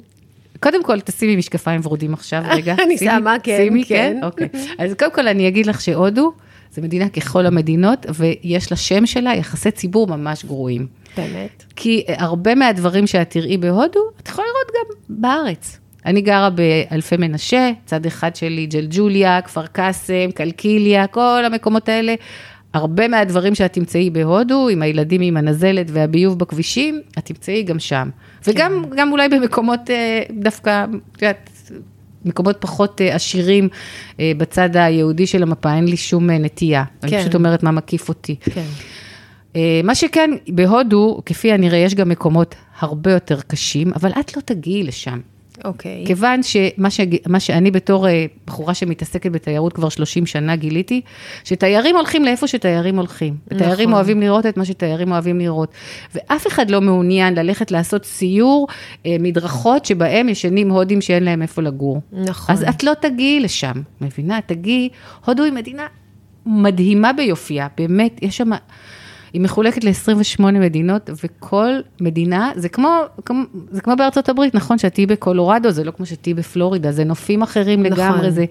[0.59, 2.75] קודם כל תשימי משקפיים ורודים עכשיו, רגע.
[2.85, 4.19] אני שמה, כן, שימי, כן.
[4.23, 4.49] אוקיי.
[4.79, 6.33] אז קודם כל אני אגיד לך שהודו,
[6.71, 10.87] זו מדינה ככל המדינות, ויש לשם שלה יחסי ציבור ממש גרועים.
[11.17, 11.63] באמת?
[11.75, 15.77] כי הרבה מהדברים שאת תראי בהודו, את יכולה לראות גם בארץ.
[16.05, 22.15] אני גרה באלפי מנשה, צד אחד שלי ג'לג'וליה, כפר קאסם, קלקיליה, כל המקומות האלה.
[22.73, 28.09] הרבה מהדברים שאת תמצאי בהודו, עם הילדים עם הנזלת והביוב בכבישים, את תמצאי גם שם.
[28.47, 31.49] וגם גם אולי במקומות אה, דווקא, את יודעת,
[32.25, 33.69] מקומות פחות אה, עשירים
[34.19, 36.83] אה, בצד היהודי של המפה, אין לי שום אה, נטייה.
[37.01, 37.07] כן.
[37.07, 38.35] אני פשוט אומרת מה מקיף אותי.
[38.41, 38.65] כן.
[39.83, 44.83] מה שכן, בהודו, כפי הנראה, יש גם מקומות הרבה יותר קשים, אבל את לא תגיעי
[44.83, 45.19] לשם.
[45.65, 46.03] אוקיי.
[46.07, 46.99] כיוון שמה ש...
[47.27, 51.01] מה שאני בתור אה, בחורה שמתעסקת בתיירות כבר 30 שנה גיליתי,
[51.43, 53.37] שתיירים הולכים לאיפה שתיירים הולכים.
[53.49, 53.93] תיירים נכון.
[53.93, 55.71] אוהבים לראות את מה שתיירים אוהבים לראות.
[56.15, 58.67] ואף אחד לא מעוניין ללכת לעשות סיור
[59.05, 62.01] אה, מדרכות שבהם ישנים הודים שאין להם איפה לגור.
[62.11, 62.55] נכון.
[62.55, 64.39] אז את לא תגיעי לשם, מבינה?
[64.45, 64.89] תגיעי,
[65.25, 65.87] הודו היא מדינה
[66.45, 68.49] מדהימה ביופייה, באמת, יש שם,
[69.33, 74.93] היא מחולקת ל-28 מדינות, וכל מדינה, זה כמו, כמו, זה כמו בארצות הברית, נכון, שאת
[74.93, 77.97] תהיי בקולורדו, זה לא כמו שתהיי בפלורידה, זה נופים אחרים נכון.
[77.97, 78.45] לגמרי, זה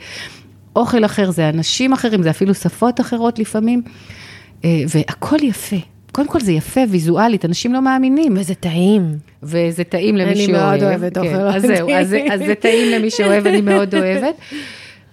[0.76, 3.82] אוכל אחר, זה אנשים אחרים, זה אפילו שפות אחרות לפעמים,
[4.64, 5.76] אה, והכל יפה.
[6.12, 8.34] קודם כל זה יפה ויזואלית, אנשים לא מאמינים.
[8.36, 9.18] וזה טעים.
[9.42, 10.62] וזה טעים למי אני שאוהב.
[10.62, 14.34] מאוד אוהבת כן, אוכל אז זהו, אז, אז זה טעים למי שאוהב, אני מאוד אוהבת.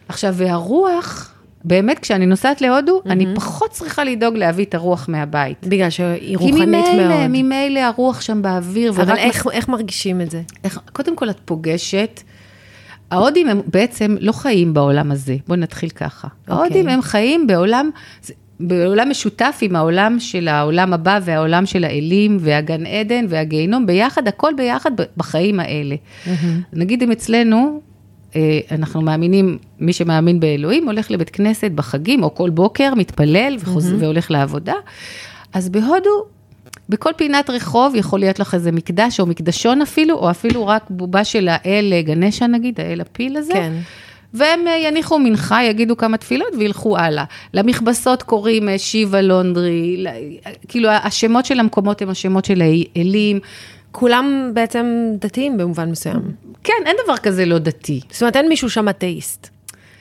[0.08, 1.34] עכשיו, והרוח,
[1.68, 5.68] באמת, כשאני נוסעת להודו, אני פחות צריכה לדאוג להביא את הרוח מהבית.
[5.68, 7.28] בגלל שהיא כי רוחנית ממילא, מאוד.
[7.30, 10.42] ממילא הרוח שם באוויר, אבל איך, איך מרגישים את זה?
[10.64, 12.22] איך, קודם כל את פוגשת,
[13.12, 16.28] ההודים הם בעצם לא חיים בעולם הזה, בואו נתחיל ככה.
[16.28, 16.56] אוקיי.
[16.56, 17.90] ההודים הם חיים בעולם,
[18.60, 24.54] בעולם משותף עם העולם של העולם הבא והעולם של האלים והגן עדן והגיהינום, ביחד, הכל
[24.58, 25.96] ביחד בחיים האלה.
[26.74, 27.82] נגיד אם אצלנו,
[28.72, 33.94] אנחנו מאמינים, מי שמאמין באלוהים הולך לבית כנסת בחגים, או כל בוקר מתפלל וחוז...
[34.00, 34.74] והולך לעבודה,
[35.54, 36.26] אז בהודו
[36.90, 41.24] בכל פינת רחוב יכול להיות לך איזה מקדש או מקדשון אפילו, או אפילו רק בובה
[41.24, 43.54] של האל אה, גנשה נגיד, האל הפיל הזה.
[43.54, 43.74] כן.
[44.34, 47.24] והם אה, יניחו מנחה, יגידו כמה תפילות וילכו הלאה.
[47.54, 50.06] למכבסות קוראים אה, שיבה לונדרי,
[50.68, 53.40] כאילו השמות של המקומות הם השמות של האלים.
[53.92, 54.86] כולם בעצם
[55.20, 56.22] דתיים במובן מסוים.
[56.68, 58.00] כן, אין דבר כזה לא דתי.
[58.12, 59.50] זאת אומרת, אין מישהו שם אתאיסט.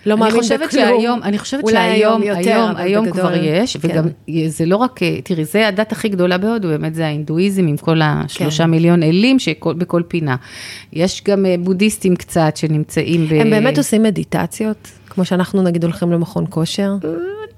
[0.07, 0.85] לא אני מאמין חושבת בכלום.
[0.85, 3.89] שהיום, אני חושבת אולי שהיום, היום יותר, היום, היום כבר יש, כן.
[3.89, 4.05] וגם
[4.49, 8.01] זה לא רק, אה, תראי, זה הדת הכי גדולה בהודו, באמת זה ההינדואיזם עם כל
[8.03, 8.71] השלושה כן.
[8.71, 10.37] מיליון אלים שבכל פינה.
[10.93, 13.33] יש גם אה, בודהיסטים קצת שנמצאים ב...
[13.33, 16.95] הם באמת עושים מדיטציות, כמו שאנחנו נגיד הולכים למכון כושר.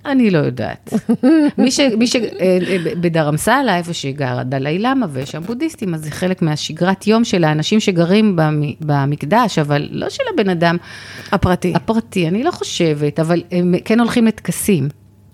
[0.06, 0.92] אני לא יודעת.
[1.58, 1.80] מי ש...
[1.98, 2.16] מי ש...
[2.16, 7.24] אה, אה, בדרמסלה, איפה שגר הדלאי למה, ויש שם בודהיסטים, אז זה חלק מהשגרת יום
[7.24, 10.76] של האנשים שגרים במ- במקדש, אבל לא של הבן אדם
[11.32, 11.72] הפרטי.
[11.74, 14.88] הפרטי, אני לא חושבת, אבל הם כן הולכים לטקסים.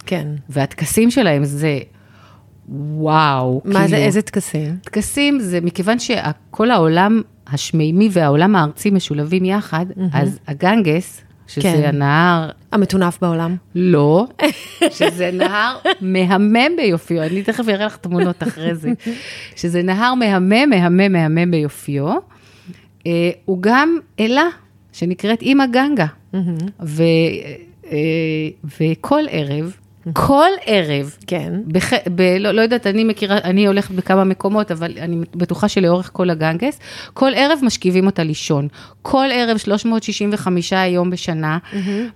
[0.07, 0.27] כן.
[0.48, 1.79] והטקסים שלהם זה
[2.68, 3.62] וואו.
[3.64, 4.77] מה זה, כאילו, איזה טקסים?
[4.83, 11.83] טקסים זה מכיוון שכל העולם השמימי והעולם הארצי משולבים יחד, אז הגנגס, שזה כן.
[11.85, 13.57] הנהר, המטונף בעולם.
[13.74, 14.26] לא,
[14.98, 18.92] שזה נהר מהמם ביופיו, אני תכף אראה לך תמונות אחרי זה,
[19.57, 22.14] שזה נהר מהמם, מהמם, מהמם ביופיו,
[23.07, 24.44] אה, הוא גם אלה
[24.92, 26.07] שנקראת אימא גנגה,
[26.83, 27.02] ו,
[27.90, 27.98] אה,
[28.80, 29.76] וכל ערב,
[30.12, 31.53] כל ערב, כן.
[31.67, 31.93] בח...
[32.14, 32.23] ב...
[32.40, 36.81] לא, לא יודעת, אני מכירה, אני הולכת בכמה מקומות, אבל אני בטוחה שלאורך כל הגנגס,
[37.14, 38.69] כל ערב משכיבים אותה לישון.
[39.03, 41.59] כל ערב, 365 יום בשנה,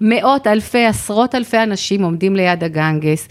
[0.01, 3.29] מאות אלפי, עשרות אלפי אנשים עומדים ליד הגנגס,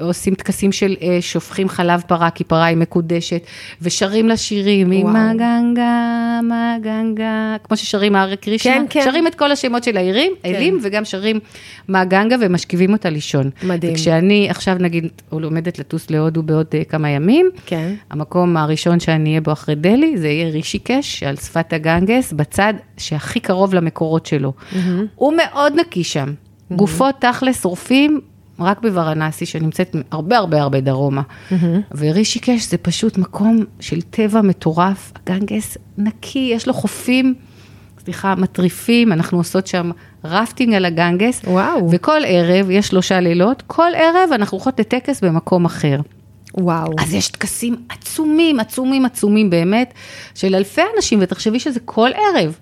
[0.00, 3.42] עושים טקסים של אה, שופכים חלב פרה, כי פרה היא מקודשת,
[3.82, 5.00] ושרים לה שירים, וואו.
[5.00, 9.04] אמא גנגה, אמא גנגה, כמו ששרים הארי קרישנה, כן, כן.
[9.04, 11.40] שרים את כל השמות של העירים, אלים, וגם שרים
[11.88, 13.50] מה גנגה ומשכיבים אותה לישון.
[13.62, 13.92] מדהים.
[13.92, 17.94] וכשאני עכשיו נגיד עומדת לטוס להודו בעוד אה, כמה ימים, כן.
[18.10, 23.40] המקום הראשון שאני אהיה בו אחרי דלהי, זה יהיה רישיקש, על שפת הגנגס, בצד שהכי
[23.40, 24.52] קרוב למקורות שלו.
[25.14, 26.32] הוא מאוד נקי שם.
[26.70, 28.20] גופות תכלס שורפים
[28.60, 31.22] רק בוורנסי, שנמצאת הרבה הרבה הרבה דרומה.
[31.96, 37.34] ורישיקש זה פשוט מקום של טבע מטורף, הגנגס נקי, יש לו חופים.
[38.04, 39.90] סליחה, מטריפים, אנחנו עושות שם
[40.24, 41.40] רפטינג על הגנגס.
[41.44, 41.90] וואו.
[41.90, 46.00] וכל ערב, יש שלושה לילות, כל ערב אנחנו הולכות לטקס במקום אחר.
[46.54, 46.92] וואו.
[46.98, 49.94] אז יש טקסים עצומים, עצומים, עצומים באמת,
[50.34, 52.58] של אלפי אנשים, ותחשבי שזה כל ערב.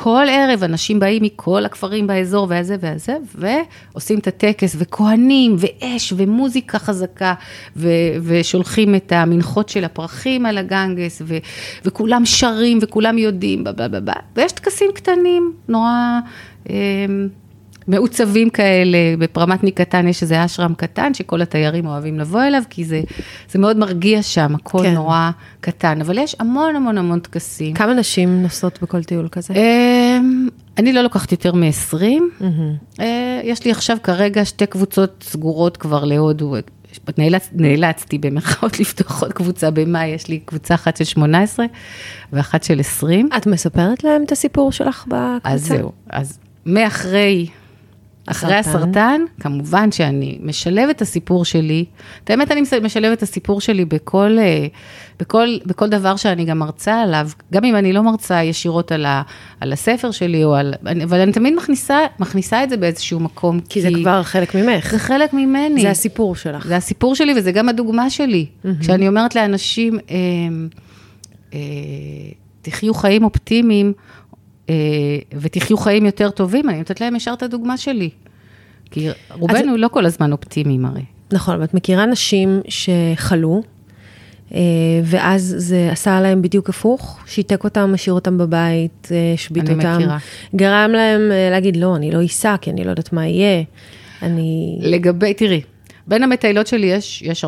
[0.00, 6.78] כל ערב אנשים באים מכל הכפרים באזור והזה והזה, ועושים את הטקס, וכהנים, ואש, ומוזיקה
[6.78, 7.34] חזקה,
[7.76, 7.88] ו-
[8.22, 11.36] ושולחים את המנחות של הפרחים על הגנגס, ו-
[11.84, 16.20] וכולם שרים, וכולם יודעים, בלה בלה בלה, ויש טקסים קטנים, נורא...
[16.70, 16.74] אה,
[17.88, 23.00] מעוצבים כאלה, בפרמטני קטן יש איזה אשרם קטן שכל התיירים אוהבים לבוא אליו, כי זה,
[23.50, 24.94] זה מאוד מרגיע שם, הכל כן.
[24.94, 27.74] נורא קטן, אבל יש המון המון המון טקסים.
[27.74, 29.54] כמה נשים נוסעות בכל טיול כזה?
[29.54, 30.48] אמ,
[30.78, 32.02] אני לא לוקחת יותר מ-20,
[33.44, 36.54] יש לי עכשיו כרגע שתי קבוצות סגורות כבר להודו.
[37.18, 41.66] נאלצ, נאלצתי במרכאות לפתוח עוד קבוצה במאי, יש לי קבוצה אחת של 18
[42.32, 43.28] ואחת של 20.
[43.36, 45.38] את מספרת להם את הסיפור שלך בקבוצה?
[45.44, 47.46] אז זהו, אז מאחרי,
[48.30, 49.20] אחרי הסרטן.
[49.40, 51.84] כמובן שאני משלבת את הסיפור שלי,
[52.24, 54.66] את האמת אני משלבת את הסיפור שלי בכל, אה,
[55.20, 59.22] בכל, בכל דבר שאני גם מרצה עליו, גם אם אני לא מרצה ישירות על, ה,
[59.60, 63.60] על הספר שלי, או על, אני- אבל אני תמיד מכניסה, מכניסה את זה באיזשהו מקום,
[63.68, 64.90] כי זה כבר חלק ממך.
[64.90, 65.82] זה חלק ממני.
[65.82, 66.66] זה הסיפור שלך.
[66.66, 68.46] זה הסיפור שלי וזה גם הדוגמה שלי.
[68.80, 70.16] כשאני אומרת לאנשים, אה,
[71.54, 71.58] אה,
[72.62, 73.92] תחיו חיים אופטימיים
[75.32, 78.10] ותחיו חיים יותר טובים, אני נותנת להם ישר את הדוגמה שלי.
[78.90, 81.02] כי רובנו לא כל הזמן אופטימיים הרי.
[81.32, 83.62] נכון, אבל את מכירה נשים שחלו,
[84.54, 84.60] אה,
[85.04, 89.96] ואז זה עשה להם בדיוק הפוך, שיתק אותם, השאיר אותם בבית, אה, השבית אני אותם.
[89.96, 90.18] מכירה.
[90.56, 93.62] גרם להם אה, להגיד, לא, אני לא אסע, כי אני לא יודעת מה יהיה.
[94.22, 94.78] אני...
[94.80, 95.60] לגבי, תראי,
[96.08, 97.44] בין המטיילות שלי יש, יש,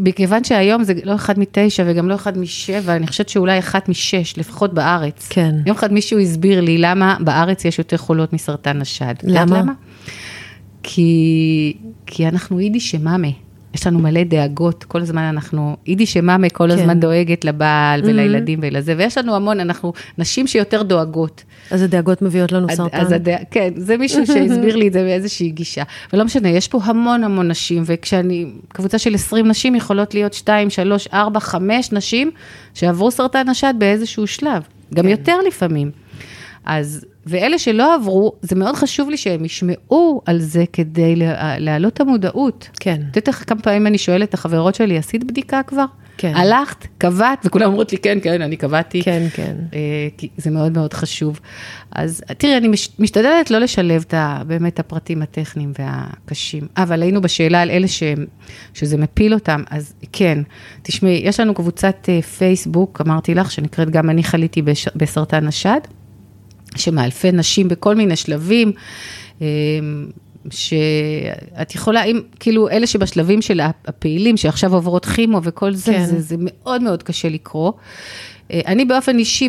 [0.00, 4.38] מכיוון שהיום זה לא אחד מתשע וגם לא אחד משבע, אני חושבת שאולי אחת משש,
[4.38, 5.28] לפחות בארץ.
[5.30, 5.54] כן.
[5.66, 9.14] יום אחד מישהו הסביר לי למה בארץ יש יותר חולות מסרטן השד.
[9.22, 9.72] יודעת למה?
[10.82, 13.28] כי, כי אנחנו יידיש שמאמה.
[13.74, 16.78] יש לנו מלא דאגות, כל הזמן אנחנו, יידיש שמאמה כל כן.
[16.78, 21.44] הזמן דואגת לבעל ולילדים ולזה, ויש לנו המון, אנחנו נשים שיותר דואגות.
[21.70, 23.00] אז הדאגות מביאות לנו סרטן.
[23.00, 23.36] אז הדע...
[23.50, 25.82] כן, זה מישהו שהסביר לי את זה באיזושהי גישה.
[26.12, 30.70] ולא משנה, יש פה המון המון נשים, וכשאני, קבוצה של 20 נשים יכולות להיות 2,
[30.70, 32.30] 3, 4, 5 נשים
[32.74, 34.62] שעברו סרטן השד באיזשהו שלב,
[34.94, 35.10] גם כן.
[35.10, 35.90] יותר לפעמים.
[36.64, 41.92] אז, ואלה שלא עברו, זה מאוד חשוב לי שהם ישמעו על זה כדי לה- להעלות
[41.92, 42.68] את המודעות.
[42.80, 43.00] כן.
[43.10, 45.84] את יודעת איך כמה פעמים אני שואלת את החברות שלי, עשית בדיקה כבר?
[46.16, 46.32] כן.
[46.36, 49.02] הלכת, קבעת, וכולם אומרות לי, כן, כן, אני קבעתי.
[49.02, 49.56] כן, כן.
[49.74, 49.78] אה,
[50.16, 51.40] כי זה מאוד מאוד חשוב.
[51.92, 56.66] אז תראי, אני מש, משתדלת לא לשלב את ה, באמת הפרטים הטכניים והקשים.
[56.76, 58.02] אבל היינו בשאלה על אלה ש,
[58.74, 60.38] שזה מפיל אותם, אז כן,
[60.82, 65.80] תשמעי, יש לנו קבוצת אה, פייסבוק, אמרתי לך, שנקראת גם אני חליתי בש, בסרטן השד,
[66.76, 68.72] שמאלפי נשים בכל מיני שלבים.
[69.42, 69.46] אה,
[70.50, 76.04] שאת יכולה, אם, כאילו, אלה שבשלבים של הפעילים, שעכשיו עוברות כימו וכל זה, כן.
[76.04, 77.72] זה, זה מאוד מאוד קשה לקרוא.
[78.52, 79.48] אה, אני באופן אישי,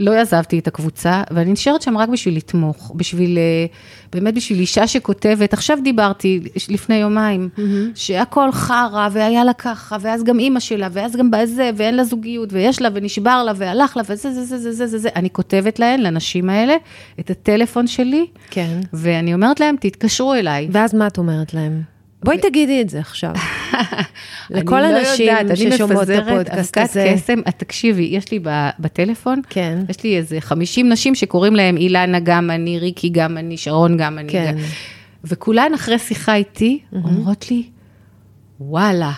[0.00, 3.66] לא עזבתי את הקבוצה, ואני נשארת שם רק בשביל לתמוך, בשביל, אה,
[4.12, 7.48] באמת בשביל אישה שכותבת, עכשיו דיברתי לפני יומיים,
[7.94, 12.52] שהכל חרא, והיה לה ככה, ואז גם אימא שלה, ואז גם בזה, ואין לה זוגיות,
[12.52, 15.08] ויש לה, ונשבר לה, והלך לה, וזה, זה, זה, זה, זה, זה, זה.
[15.16, 16.74] אני כותבת להן, לנשים האלה,
[17.20, 18.80] את הטלפון שלי, כן.
[18.92, 20.68] ואני אומרת להם, תתקשרו אליי.
[20.72, 21.99] ואז מה את אומרת להם?
[22.24, 23.32] בואי תגידי את זה עכשיו.
[24.50, 27.12] לכל אני לא הנשים יודעת, אני ששומעות את מפזרת הפודקאסט אבקת הזה.
[27.16, 28.38] קסם, את תקשיבי, יש לי
[28.78, 29.78] בטלפון, כן.
[29.88, 34.18] יש לי איזה 50 נשים שקוראים להם אילנה גם אני, ריקי גם אני, שרון גם
[34.18, 34.32] אני.
[34.32, 34.56] כן.
[35.24, 37.62] וכולן אחרי שיחה איתי אומרות לי,
[38.60, 39.12] וואלה.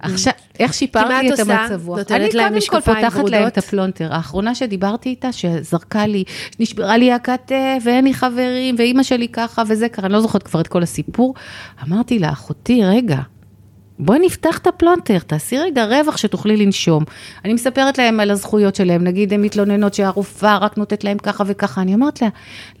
[0.00, 1.38] עכשיו, איך שיפרתי את?
[1.38, 1.98] המצב רוח?
[2.10, 3.46] אני קודם כל פותחת להם?
[3.46, 4.14] את הפלונטר.
[4.14, 6.24] האחרונה שדיברתי איתה, שזרקה לי,
[6.60, 10.60] נשברה לי הכתף, ואין לי חברים, ואימא שלי ככה, וזה קרה, אני לא זוכרת כבר
[10.60, 11.34] את כל הסיפור.
[11.86, 13.18] אמרתי לה, אחותי, רגע,
[13.98, 17.04] בואי נפתח את הפלונטר, תעשי רגע רווח שתוכלי לנשום.
[17.44, 21.80] אני מספרת להם על הזכויות שלהם, נגיד הן מתלוננות שהרופאה רק נותנת להם ככה וככה,
[21.80, 22.28] אני אומרת לה,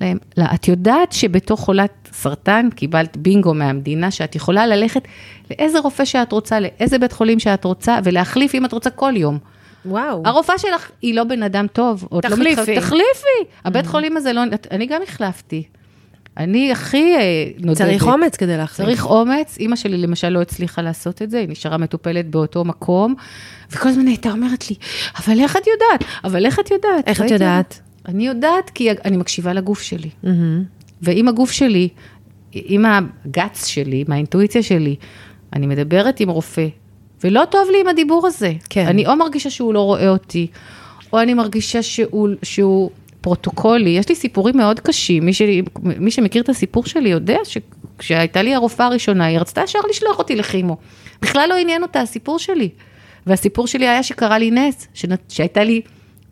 [0.00, 5.02] להם, לה, את יודעת שבתור חולת סרטן קיבלת בינגו מהמדינה, שאת יכולה ללכת
[5.50, 9.38] לאיזה רופא שאת רוצה, לאיזה בית חולים שאת רוצה, ולהחליף אם את רוצה כל יום.
[9.86, 10.22] וואו.
[10.24, 12.08] הרופאה שלך היא לא בן אדם טוב.
[12.12, 12.60] לא תחליפי.
[12.60, 13.50] מתחייב- תחליפי.
[13.64, 14.40] הבית חולים הזה לא,
[14.70, 15.62] אני גם החלפתי.
[16.38, 17.76] אני הכי אה, נודדת.
[17.76, 18.88] צריך אומץ כדי להחליף.
[18.88, 23.14] צריך אומץ, אימא שלי למשל לא הצליחה לעשות את זה, היא נשארה מטופלת באותו מקום,
[23.70, 24.76] וכל הזמן הייתה אומרת לי,
[25.18, 26.10] אבל איך את יודעת?
[26.24, 27.08] אבל איך את יודעת?
[27.08, 27.80] איך את יודעת?
[28.08, 30.10] אני יודעת כי אני מקשיבה לגוף שלי.
[31.02, 31.88] ועם הגוף שלי,
[32.52, 34.96] עם הגץ שלי, עם האינטואיציה שלי,
[35.52, 36.66] אני מדברת עם רופא,
[37.24, 38.52] ולא טוב לי עם הדיבור הזה.
[38.70, 38.86] כן.
[38.86, 40.46] אני או מרגישה שהוא לא רואה אותי,
[41.12, 42.90] או אני מרגישה שהוא, שהוא
[43.28, 43.90] פרוטוקולי.
[43.90, 45.42] יש לי סיפורים מאוד קשים, מי, ש,
[45.82, 50.36] מי שמכיר את הסיפור שלי יודע שכשהייתה לי הרופאה הראשונה, היא רצתה ישר לשלוח אותי
[50.36, 50.76] לכימו.
[51.22, 52.68] בכלל לא עניין אותה הסיפור שלי.
[53.26, 55.80] והסיפור שלי היה שקרה לי נס, שנת, שהייתה לי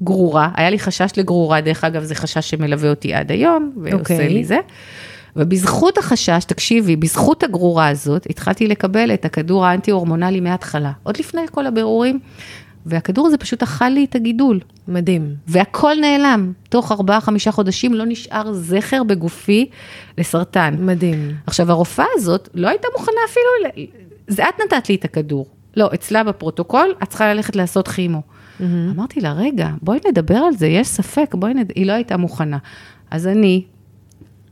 [0.03, 4.29] גרורה, היה לי חשש לגרורה, דרך אגב, זה חשש שמלווה אותי עד היום, ועושה אוקיי.
[4.29, 4.59] לי זה.
[5.37, 11.67] ובזכות החשש, תקשיבי, בזכות הגרורה הזאת, התחלתי לקבל את הכדור האנטי-הורמונלי מההתחלה, עוד לפני כל
[11.67, 12.19] הבירורים,
[12.87, 15.35] והכדור הזה פשוט אכל לי את הגידול, מדהים.
[15.47, 16.53] והכל נעלם.
[16.69, 19.69] תוך ארבעה-חמישה חודשים לא נשאר זכר בגופי
[20.19, 20.77] לסרטן.
[20.81, 21.35] מדהים.
[21.47, 23.87] עכשיו, הרופאה הזאת לא הייתה מוכנה אפילו.
[24.29, 25.47] זה את נתת לי את הכדור.
[25.77, 28.23] לא, אצלה בפרוטוקול, את צריכה ללכת לעשות כימו.
[28.61, 31.73] אמרתי לה, רגע, בואי נדבר על זה, יש ספק, בואי נד...
[31.75, 32.59] היא לא הייתה מוכנה.
[33.11, 33.65] אז אני,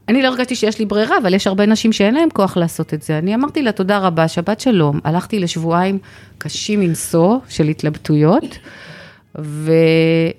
[0.09, 3.03] אני לא הרגשתי שיש לי ברירה, אבל יש הרבה נשים שאין להן כוח לעשות את
[3.03, 3.19] זה.
[3.19, 5.01] אני אמרתי לה, תודה רבה, שבת שלום.
[5.05, 5.99] הלכתי לשבועיים
[6.39, 8.59] קשים מנשוא של התלבטויות,
[9.39, 9.73] ו...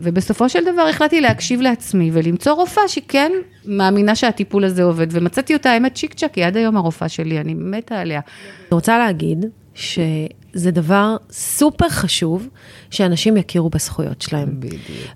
[0.01, 3.31] ובסופו של דבר החלטתי להקשיב לעצמי ולמצוא רופאה שכן
[3.65, 7.53] מאמינה שהטיפול הזה עובד, ומצאתי אותה, האמת, צ'יק צ'אק, היא עד היום הרופאה שלי, אני
[7.53, 8.19] מתה עליה.
[8.59, 9.45] אני רוצה להגיד
[10.55, 12.47] שזה דבר סופר חשוב
[12.91, 14.59] שאנשים יכירו בזכויות שלהם.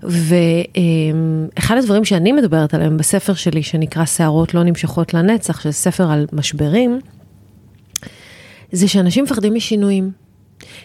[0.02, 6.26] ואחד הדברים שאני מדברת עליהם בספר שלי, שנקרא שערות לא נמשכות לנצח, שזה ספר על
[6.32, 7.00] משברים,
[8.72, 10.10] זה שאנשים מפחדים משינויים.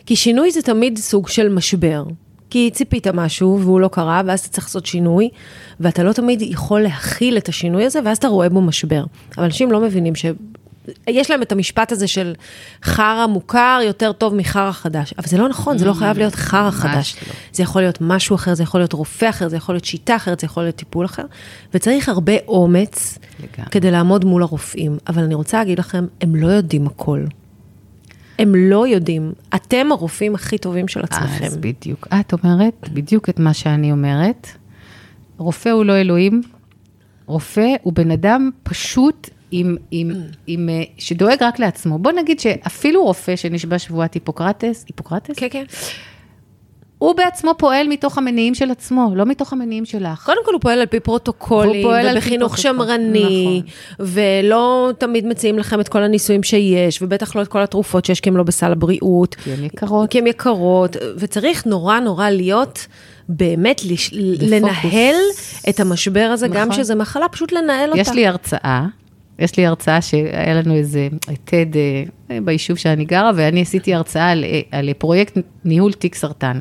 [0.06, 2.04] כי שינוי זה תמיד סוג של משבר.
[2.50, 5.30] כי ציפית משהו והוא לא קרה, ואז אתה צריך לעשות שינוי,
[5.80, 9.04] ואתה לא תמיד יכול להכיל את השינוי הזה, ואז אתה רואה בו משבר.
[9.38, 10.26] אבל אנשים לא מבינים ש...
[11.08, 12.34] יש להם את המשפט הזה של
[12.84, 16.72] חרא מוכר יותר טוב מחרא חדש, אבל זה לא נכון, זה לא חייב להיות חרא
[16.72, 17.16] חדש.
[17.28, 17.34] לא.
[17.54, 20.40] זה יכול להיות משהו אחר, זה יכול להיות רופא אחר, זה יכול להיות שיטה אחרת,
[20.40, 21.24] זה יכול להיות טיפול אחר,
[21.74, 23.72] וצריך הרבה אומץ לגמרי.
[23.72, 24.98] כדי לעמוד מול הרופאים.
[25.08, 27.26] אבל אני רוצה להגיד לכם, הם לא יודעים הכל.
[28.40, 29.34] הם לא יודעים.
[29.56, 31.46] אתם הרופאים הכי טובים של עצמכם.
[31.46, 32.08] אז בדיוק.
[32.20, 34.48] את אומרת בדיוק את מה שאני אומרת.
[35.38, 36.42] רופא הוא לא אלוהים,
[37.26, 40.12] רופא הוא בן אדם פשוט עם, עם,
[40.48, 42.00] עם, אה, שדואג רק לעצמו.
[42.00, 45.36] בוא נגיד שאפילו רופא שנשבע שבועת היפוקרטס, היפוקרטס?
[45.36, 45.64] כן, כן.
[46.98, 50.26] הוא בעצמו פועל מתוך המניעים של עצמו, לא מתוך המניעים שלך.
[50.26, 54.08] קודם כל הוא פועל על פי פרוטוקולים, ובחינוך שמרני, נכון.
[54.08, 58.30] ולא תמיד מציעים לכם את כל הניסויים שיש, ובטח לא את כל התרופות שיש, כי
[58.30, 59.36] הם לא בסל הבריאות.
[59.36, 60.12] כי הן יקרות.
[60.12, 62.88] כי הן יקרות, וצריך נורא נורא להיות,
[63.30, 64.10] באמת, לש...
[64.42, 65.16] לנהל
[65.70, 66.84] את המשבר הזה, גם נכון.
[66.84, 68.02] שזה מחלה, פשוט לנהל אותה.
[68.02, 68.86] יש לי הרצאה
[69.40, 71.76] יש לי הרצאה שהיה לנו איזה TED
[72.32, 76.60] אה, ביישוב שאני גרה, ואני עשיתי הרצאה על, אה, על פרויקט ניהול תיק סרטן.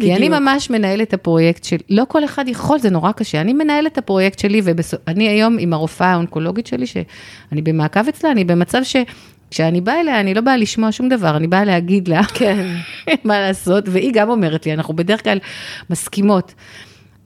[0.00, 3.40] כי אני ממש מנהלת את הפרויקט של, לא כל אחד יכול, זה נורא קשה.
[3.40, 8.44] אני מנהלת את הפרויקט שלי, ואני היום עם הרופאה האונקולוגית שלי, שאני במעקב אצלה, אני
[8.44, 8.96] במצב ש...
[9.50, 12.66] כשאני באה אליה, אני לא באה לשמוע שום דבר, אני באה להגיד לה כן.
[13.24, 15.38] מה לעשות, והיא גם אומרת לי, אנחנו בדרך כלל
[15.90, 16.54] מסכימות.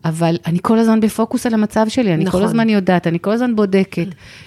[0.05, 2.41] אבל אני כל הזמן בפוקוס על המצב שלי, אני נכון.
[2.41, 4.07] כל הזמן יודעת, אני כל הזמן בודקת.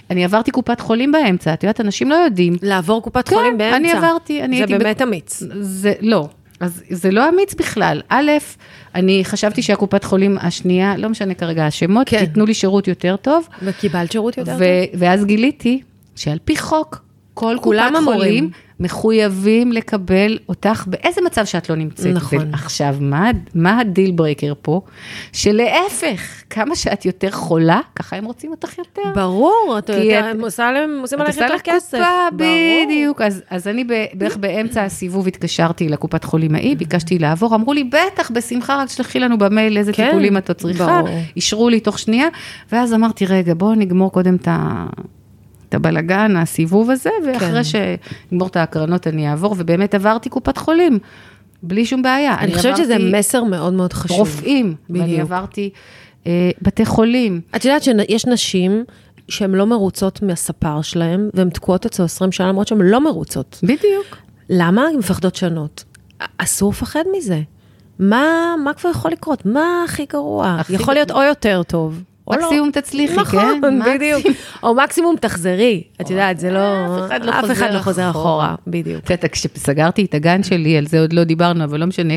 [0.09, 2.53] אני עברתי קופת חולים באמצע, את יודעת, אנשים לא יודעים.
[2.61, 3.77] לעבור קופת כן, חולים באמצע.
[3.77, 4.77] אני עברתי, אני זה הייתי...
[4.77, 5.43] באמת ב- אמיץ.
[5.61, 6.29] זה לא.
[6.59, 8.01] אז זה לא אמיץ בכלל.
[8.09, 8.31] א',
[8.95, 12.17] אני חשבתי שהקופת חולים השנייה, לא משנה כרגע השמות, כן.
[12.19, 13.47] ייתנו לי שירות יותר טוב.
[13.63, 14.61] וקיבלת שירות יותר טוב?
[14.61, 15.81] ו- ואז גיליתי
[16.15, 18.03] שעל פי חוק, כל קופת אמורים.
[18.19, 18.49] חולים
[18.81, 22.13] מחויבים לקבל אותך באיזה מצב שאת לא נמצאת.
[22.15, 22.53] נכון.
[22.53, 24.81] עכשיו, מה, מה ה deal breaker פה?
[25.33, 29.01] שלהפך, כמה שאת יותר חולה, ככה הם רוצים אותך יותר.
[29.15, 31.97] ברור, אתה יודע, את- הם עושה להם- עושים את עליך עושה יותר לך כסף.
[31.97, 32.27] קופה.
[32.85, 33.21] בדיוק.
[33.21, 38.31] אז, אז אני בערך באמצע הסיבוב התקשרתי לקופת חולים ההיא, ביקשתי לעבור, אמרו לי, בטח,
[38.31, 41.01] בשמחה, רק תשלחי לנו במייל איזה כן, טיפולים את עוד צריכה.
[41.01, 41.09] ברור.
[41.35, 42.27] אישרו לי תוך שנייה,
[42.71, 44.85] ואז אמרתי, רגע, בואו נגמור קודם את ה...
[45.71, 47.97] את הבלגן, הסיבוב הזה, ואחרי כן.
[48.29, 50.99] שנגמור את ההקרנות אני אעבור, ובאמת עברתי קופת חולים,
[51.63, 52.37] בלי שום בעיה.
[52.39, 54.19] אני חושבת שזה מסר מאוד מאוד חשוב.
[54.19, 55.21] רופאים, ואני בדיוק.
[55.21, 55.69] עברתי
[56.27, 57.41] אה, בתי חולים.
[57.55, 58.83] את יודעת שיש נשים
[59.27, 63.59] שהן לא מרוצות מהספר שלהן, והן תקועות אצלו 20 שנה, למרות שהן לא מרוצות.
[63.63, 64.17] בדיוק.
[64.49, 64.81] למה?
[64.87, 65.83] הן מפחדות שונות.
[66.37, 67.41] אסור לפחד מזה.
[67.99, 69.45] מה, מה כבר יכול לקרות?
[69.45, 70.55] מה הכי גרוע?
[70.59, 72.03] הכי יכול להיות או יותר טוב.
[72.27, 72.37] לא.
[72.37, 73.57] מקסימום תצליחי, כן?
[73.57, 73.79] נכון.
[73.85, 74.25] בדיוק.
[74.63, 75.83] או מקסימום תחזרי.
[76.01, 76.85] את יודעת, זה לא...
[76.85, 78.55] אף אחד לא אף חוזר אחד לא חוזר אחורה.
[78.67, 79.03] בדיוק.
[79.03, 82.13] את יודעת, כשסגרתי את הגן שלי, על זה עוד לא דיברנו, אבל לא משנה,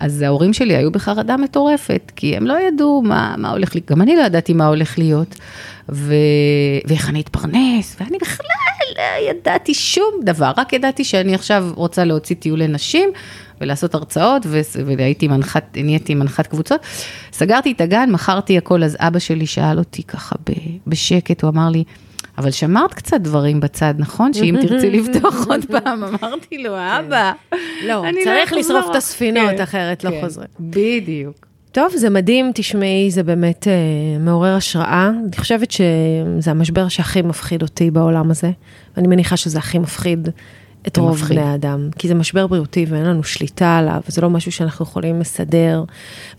[0.00, 4.02] אז ההורים שלי היו בחרדה מטורפת, כי הם לא ידעו מה, מה הולך להיות, גם
[4.02, 5.34] אני לא ידעתי מה הולך להיות,
[5.88, 6.14] ו...
[6.86, 8.46] ואיך אני אתפרנס, ואני בכלל
[8.96, 13.08] לא ידעתי שום דבר, רק ידעתי שאני עכשיו רוצה להוציא טיולי נשים.
[13.60, 14.46] ולעשות הרצאות,
[14.96, 16.80] והייתי מנחת, נהייתי מנחת קבוצות.
[17.32, 20.36] סגרתי את הגן, מכרתי הכל, אז אבא שלי שאל אותי ככה
[20.86, 21.84] בשקט, הוא אמר לי,
[22.38, 24.32] אבל שמרת קצת דברים בצד, נכון?
[24.32, 27.32] שאם תרצי לפתוח עוד פעם, אמרתי לו, אבא,
[27.86, 30.48] לא, אני צריך אחזור." לשרוף את הספינות, כן, אחרת לא כן, חוזרים.
[30.60, 31.48] בדיוק.
[31.72, 35.10] טוב, זה מדהים, תשמעי, זה באמת אה, מעורר השראה.
[35.28, 38.50] אני חושבת שזה המשבר שהכי מפחיד אותי בעולם הזה,
[38.96, 40.28] ואני מניחה שזה הכי מפחיד
[40.86, 41.38] את זה רוב מפחיד.
[41.38, 45.20] בני האדם, כי זה משבר בריאותי ואין לנו שליטה עליו, וזה לא משהו שאנחנו יכולים
[45.20, 45.84] לסדר,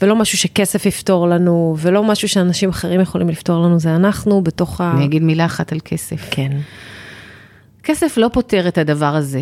[0.02, 4.82] ולא משהו שכסף יפתור לנו, ולא משהו שאנשים אחרים יכולים לפתור לנו, זה אנחנו בתוך
[4.82, 4.92] ה...
[4.96, 6.28] אני אגיד מילה אחת על כסף.
[6.32, 6.58] כן.
[7.84, 9.42] כסף לא פותר את הדבר הזה,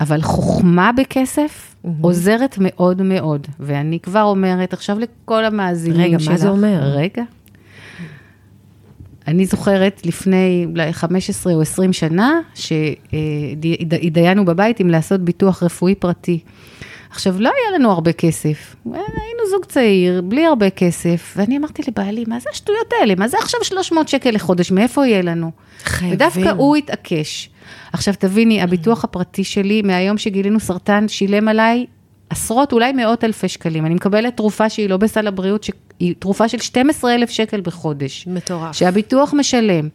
[0.00, 3.46] אבל חוכמה בכסף עוזרת מאוד מאוד.
[3.60, 6.80] ואני כבר אומרת עכשיו לכל המאזינים רגע, מה שלך, זה אומר?
[6.82, 7.22] רגע.
[9.28, 16.38] אני זוכרת לפני אולי 15 או 20 שנה, שהתדיינו בבית עם לעשות ביטוח רפואי פרטי.
[17.10, 22.24] עכשיו, לא היה לנו הרבה כסף, היינו זוג צעיר, בלי הרבה כסף, ואני אמרתי לבעלי,
[22.26, 23.14] מה זה השטויות האלה?
[23.14, 24.70] מה זה עכשיו 300 שקל לחודש?
[24.70, 25.50] מאיפה יהיה לנו?
[25.84, 26.14] חייבים.
[26.14, 27.50] ודווקא הוא התעקש.
[27.92, 31.86] עכשיו תביני, הביטוח הפרטי שלי, מהיום שגילינו סרטן, שילם עליי
[32.30, 33.86] עשרות, אולי מאות אלפי שקלים.
[33.86, 35.62] אני מקבלת תרופה שהיא לא בסל הבריאות,
[35.98, 38.24] שהיא תרופה של 12,000 שקל בחודש.
[38.26, 38.76] מטורף.
[38.76, 39.88] שהביטוח משלם.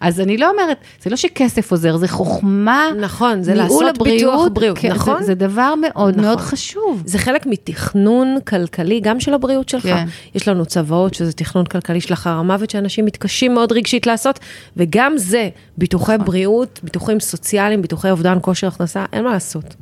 [0.00, 2.88] אז אני לא אומרת, זה לא שכסף עוזר, זה חוכמה.
[3.00, 5.18] נכון, זה לעשות ביטוח הבריאות, בריאות, כן, נכון?
[5.18, 6.24] זה, זה דבר מאוד נכון.
[6.24, 7.02] מאוד חשוב.
[7.06, 9.82] זה חלק מתכנון כלכלי, גם של הבריאות שלך.
[9.82, 10.06] כן.
[10.34, 14.38] יש לנו צוואות, שזה תכנון כלכלי של אחר המוות, שאנשים מתקשים מאוד רגשית לעשות,
[14.76, 15.48] וגם זה,
[15.78, 16.26] ביטוחי נכון.
[16.26, 19.74] בריאות, ביטוחים סוציאליים, ביטוחי אובדן כושר הכנסה, אין מה לעשות.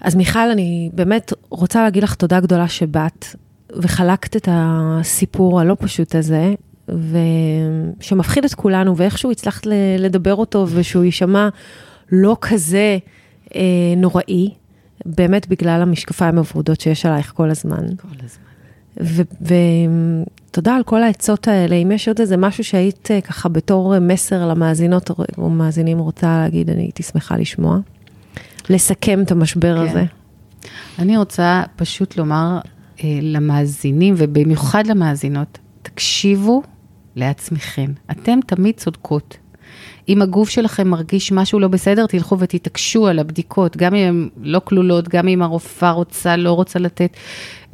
[0.00, 3.26] אז מיכל, אני באמת רוצה להגיד לך תודה גדולה שבאת,
[3.76, 6.54] וחלקת את הסיפור הלא פשוט הזה,
[6.88, 9.66] ושמפחיד את כולנו, ואיכשהו הצלחת
[9.98, 11.48] לדבר אותו, ושהוא יישמע
[12.12, 12.98] לא כזה
[13.54, 13.60] אה,
[13.96, 14.50] נוראי,
[15.06, 17.96] באמת בגלל המשקפיים הוורודות שיש עלייך כל הזמן.
[17.96, 18.48] כל הזמן.
[20.50, 21.76] ותודה על כל העצות האלה.
[21.76, 26.38] אם יש עוד איזה משהו שהיית אה, ככה בתור אה, מסר למאזינות או מאזינים רוצה
[26.42, 27.78] להגיד, אני הייתי שמחה לשמוע.
[28.70, 29.90] לסכם את המשבר כן.
[29.90, 30.04] הזה.
[30.98, 32.70] אני רוצה פשוט לומר אה,
[33.04, 36.62] למאזינים, ובמיוחד למאזינות, תקשיבו
[37.16, 37.92] לעצמכם.
[38.10, 39.36] אתם תמיד צודקות.
[40.08, 44.60] אם הגוף שלכם מרגיש משהו לא בסדר, תלכו ותתעקשו על הבדיקות, גם אם הן לא
[44.64, 47.16] כלולות, גם אם הרופאה רוצה, לא רוצה לתת.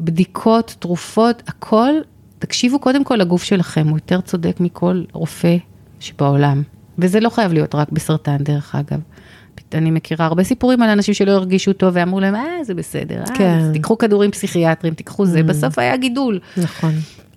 [0.01, 1.91] בדיקות, תרופות, הכל,
[2.39, 5.57] תקשיבו קודם כל לגוף שלכם, הוא יותר צודק מכל רופא
[6.01, 6.63] שבעולם.
[6.99, 9.01] וזה לא חייב להיות רק בסרטן, דרך אגב.
[9.75, 13.35] אני מכירה הרבה סיפורים על אנשים שלא הרגישו טוב ואמרו להם, אה, זה בסדר, אה,
[13.35, 13.59] כן.
[13.59, 16.41] אז תיקחו כדורים פסיכיאטריים, תיקחו זה, בסוף היה גידול.
[16.57, 16.93] נכון.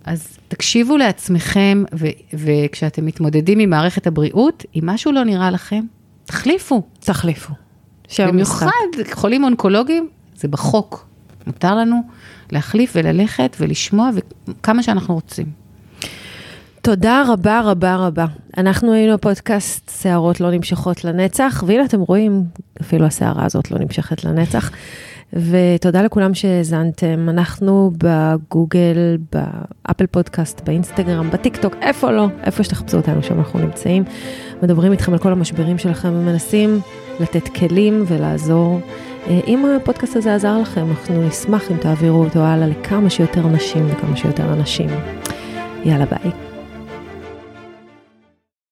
[0.05, 5.83] אז תקשיבו לעצמכם, ו- וכשאתם מתמודדים עם מערכת הבריאות, אם משהו לא נראה לכם,
[6.25, 6.81] תחליפו.
[6.99, 7.53] תחליפו.
[8.19, 8.67] במיוחד
[9.11, 11.07] חולים אונקולוגיים, זה בחוק.
[11.47, 12.01] מותר לנו
[12.51, 14.09] להחליף וללכת ולשמוע
[14.63, 15.45] כמה שאנחנו רוצים.
[16.88, 18.25] תודה רבה רבה רבה.
[18.57, 22.43] אנחנו היינו הפודקאסט שערות לא נמשכות לנצח, והנה אתם רואים,
[22.81, 24.71] אפילו השערה הזאת לא נמשכת לנצח.
[25.33, 33.23] ותודה לכולם שהאזנתם, אנחנו בגוגל, באפל פודקאסט, באינסטגרם, בטיק טוק, איפה לא, איפה שתחפשו אותנו,
[33.23, 34.03] שם אנחנו נמצאים.
[34.63, 36.79] מדברים איתכם על כל המשברים שלכם ומנסים
[37.19, 38.79] לתת כלים ולעזור.
[39.29, 43.85] אה, אם הפודקאסט הזה עזר לכם, אנחנו נשמח אם תעבירו אותו הלאה לכמה שיותר נשים
[43.89, 44.89] וכמה שיותר אנשים.
[45.85, 46.47] יאללה ביי.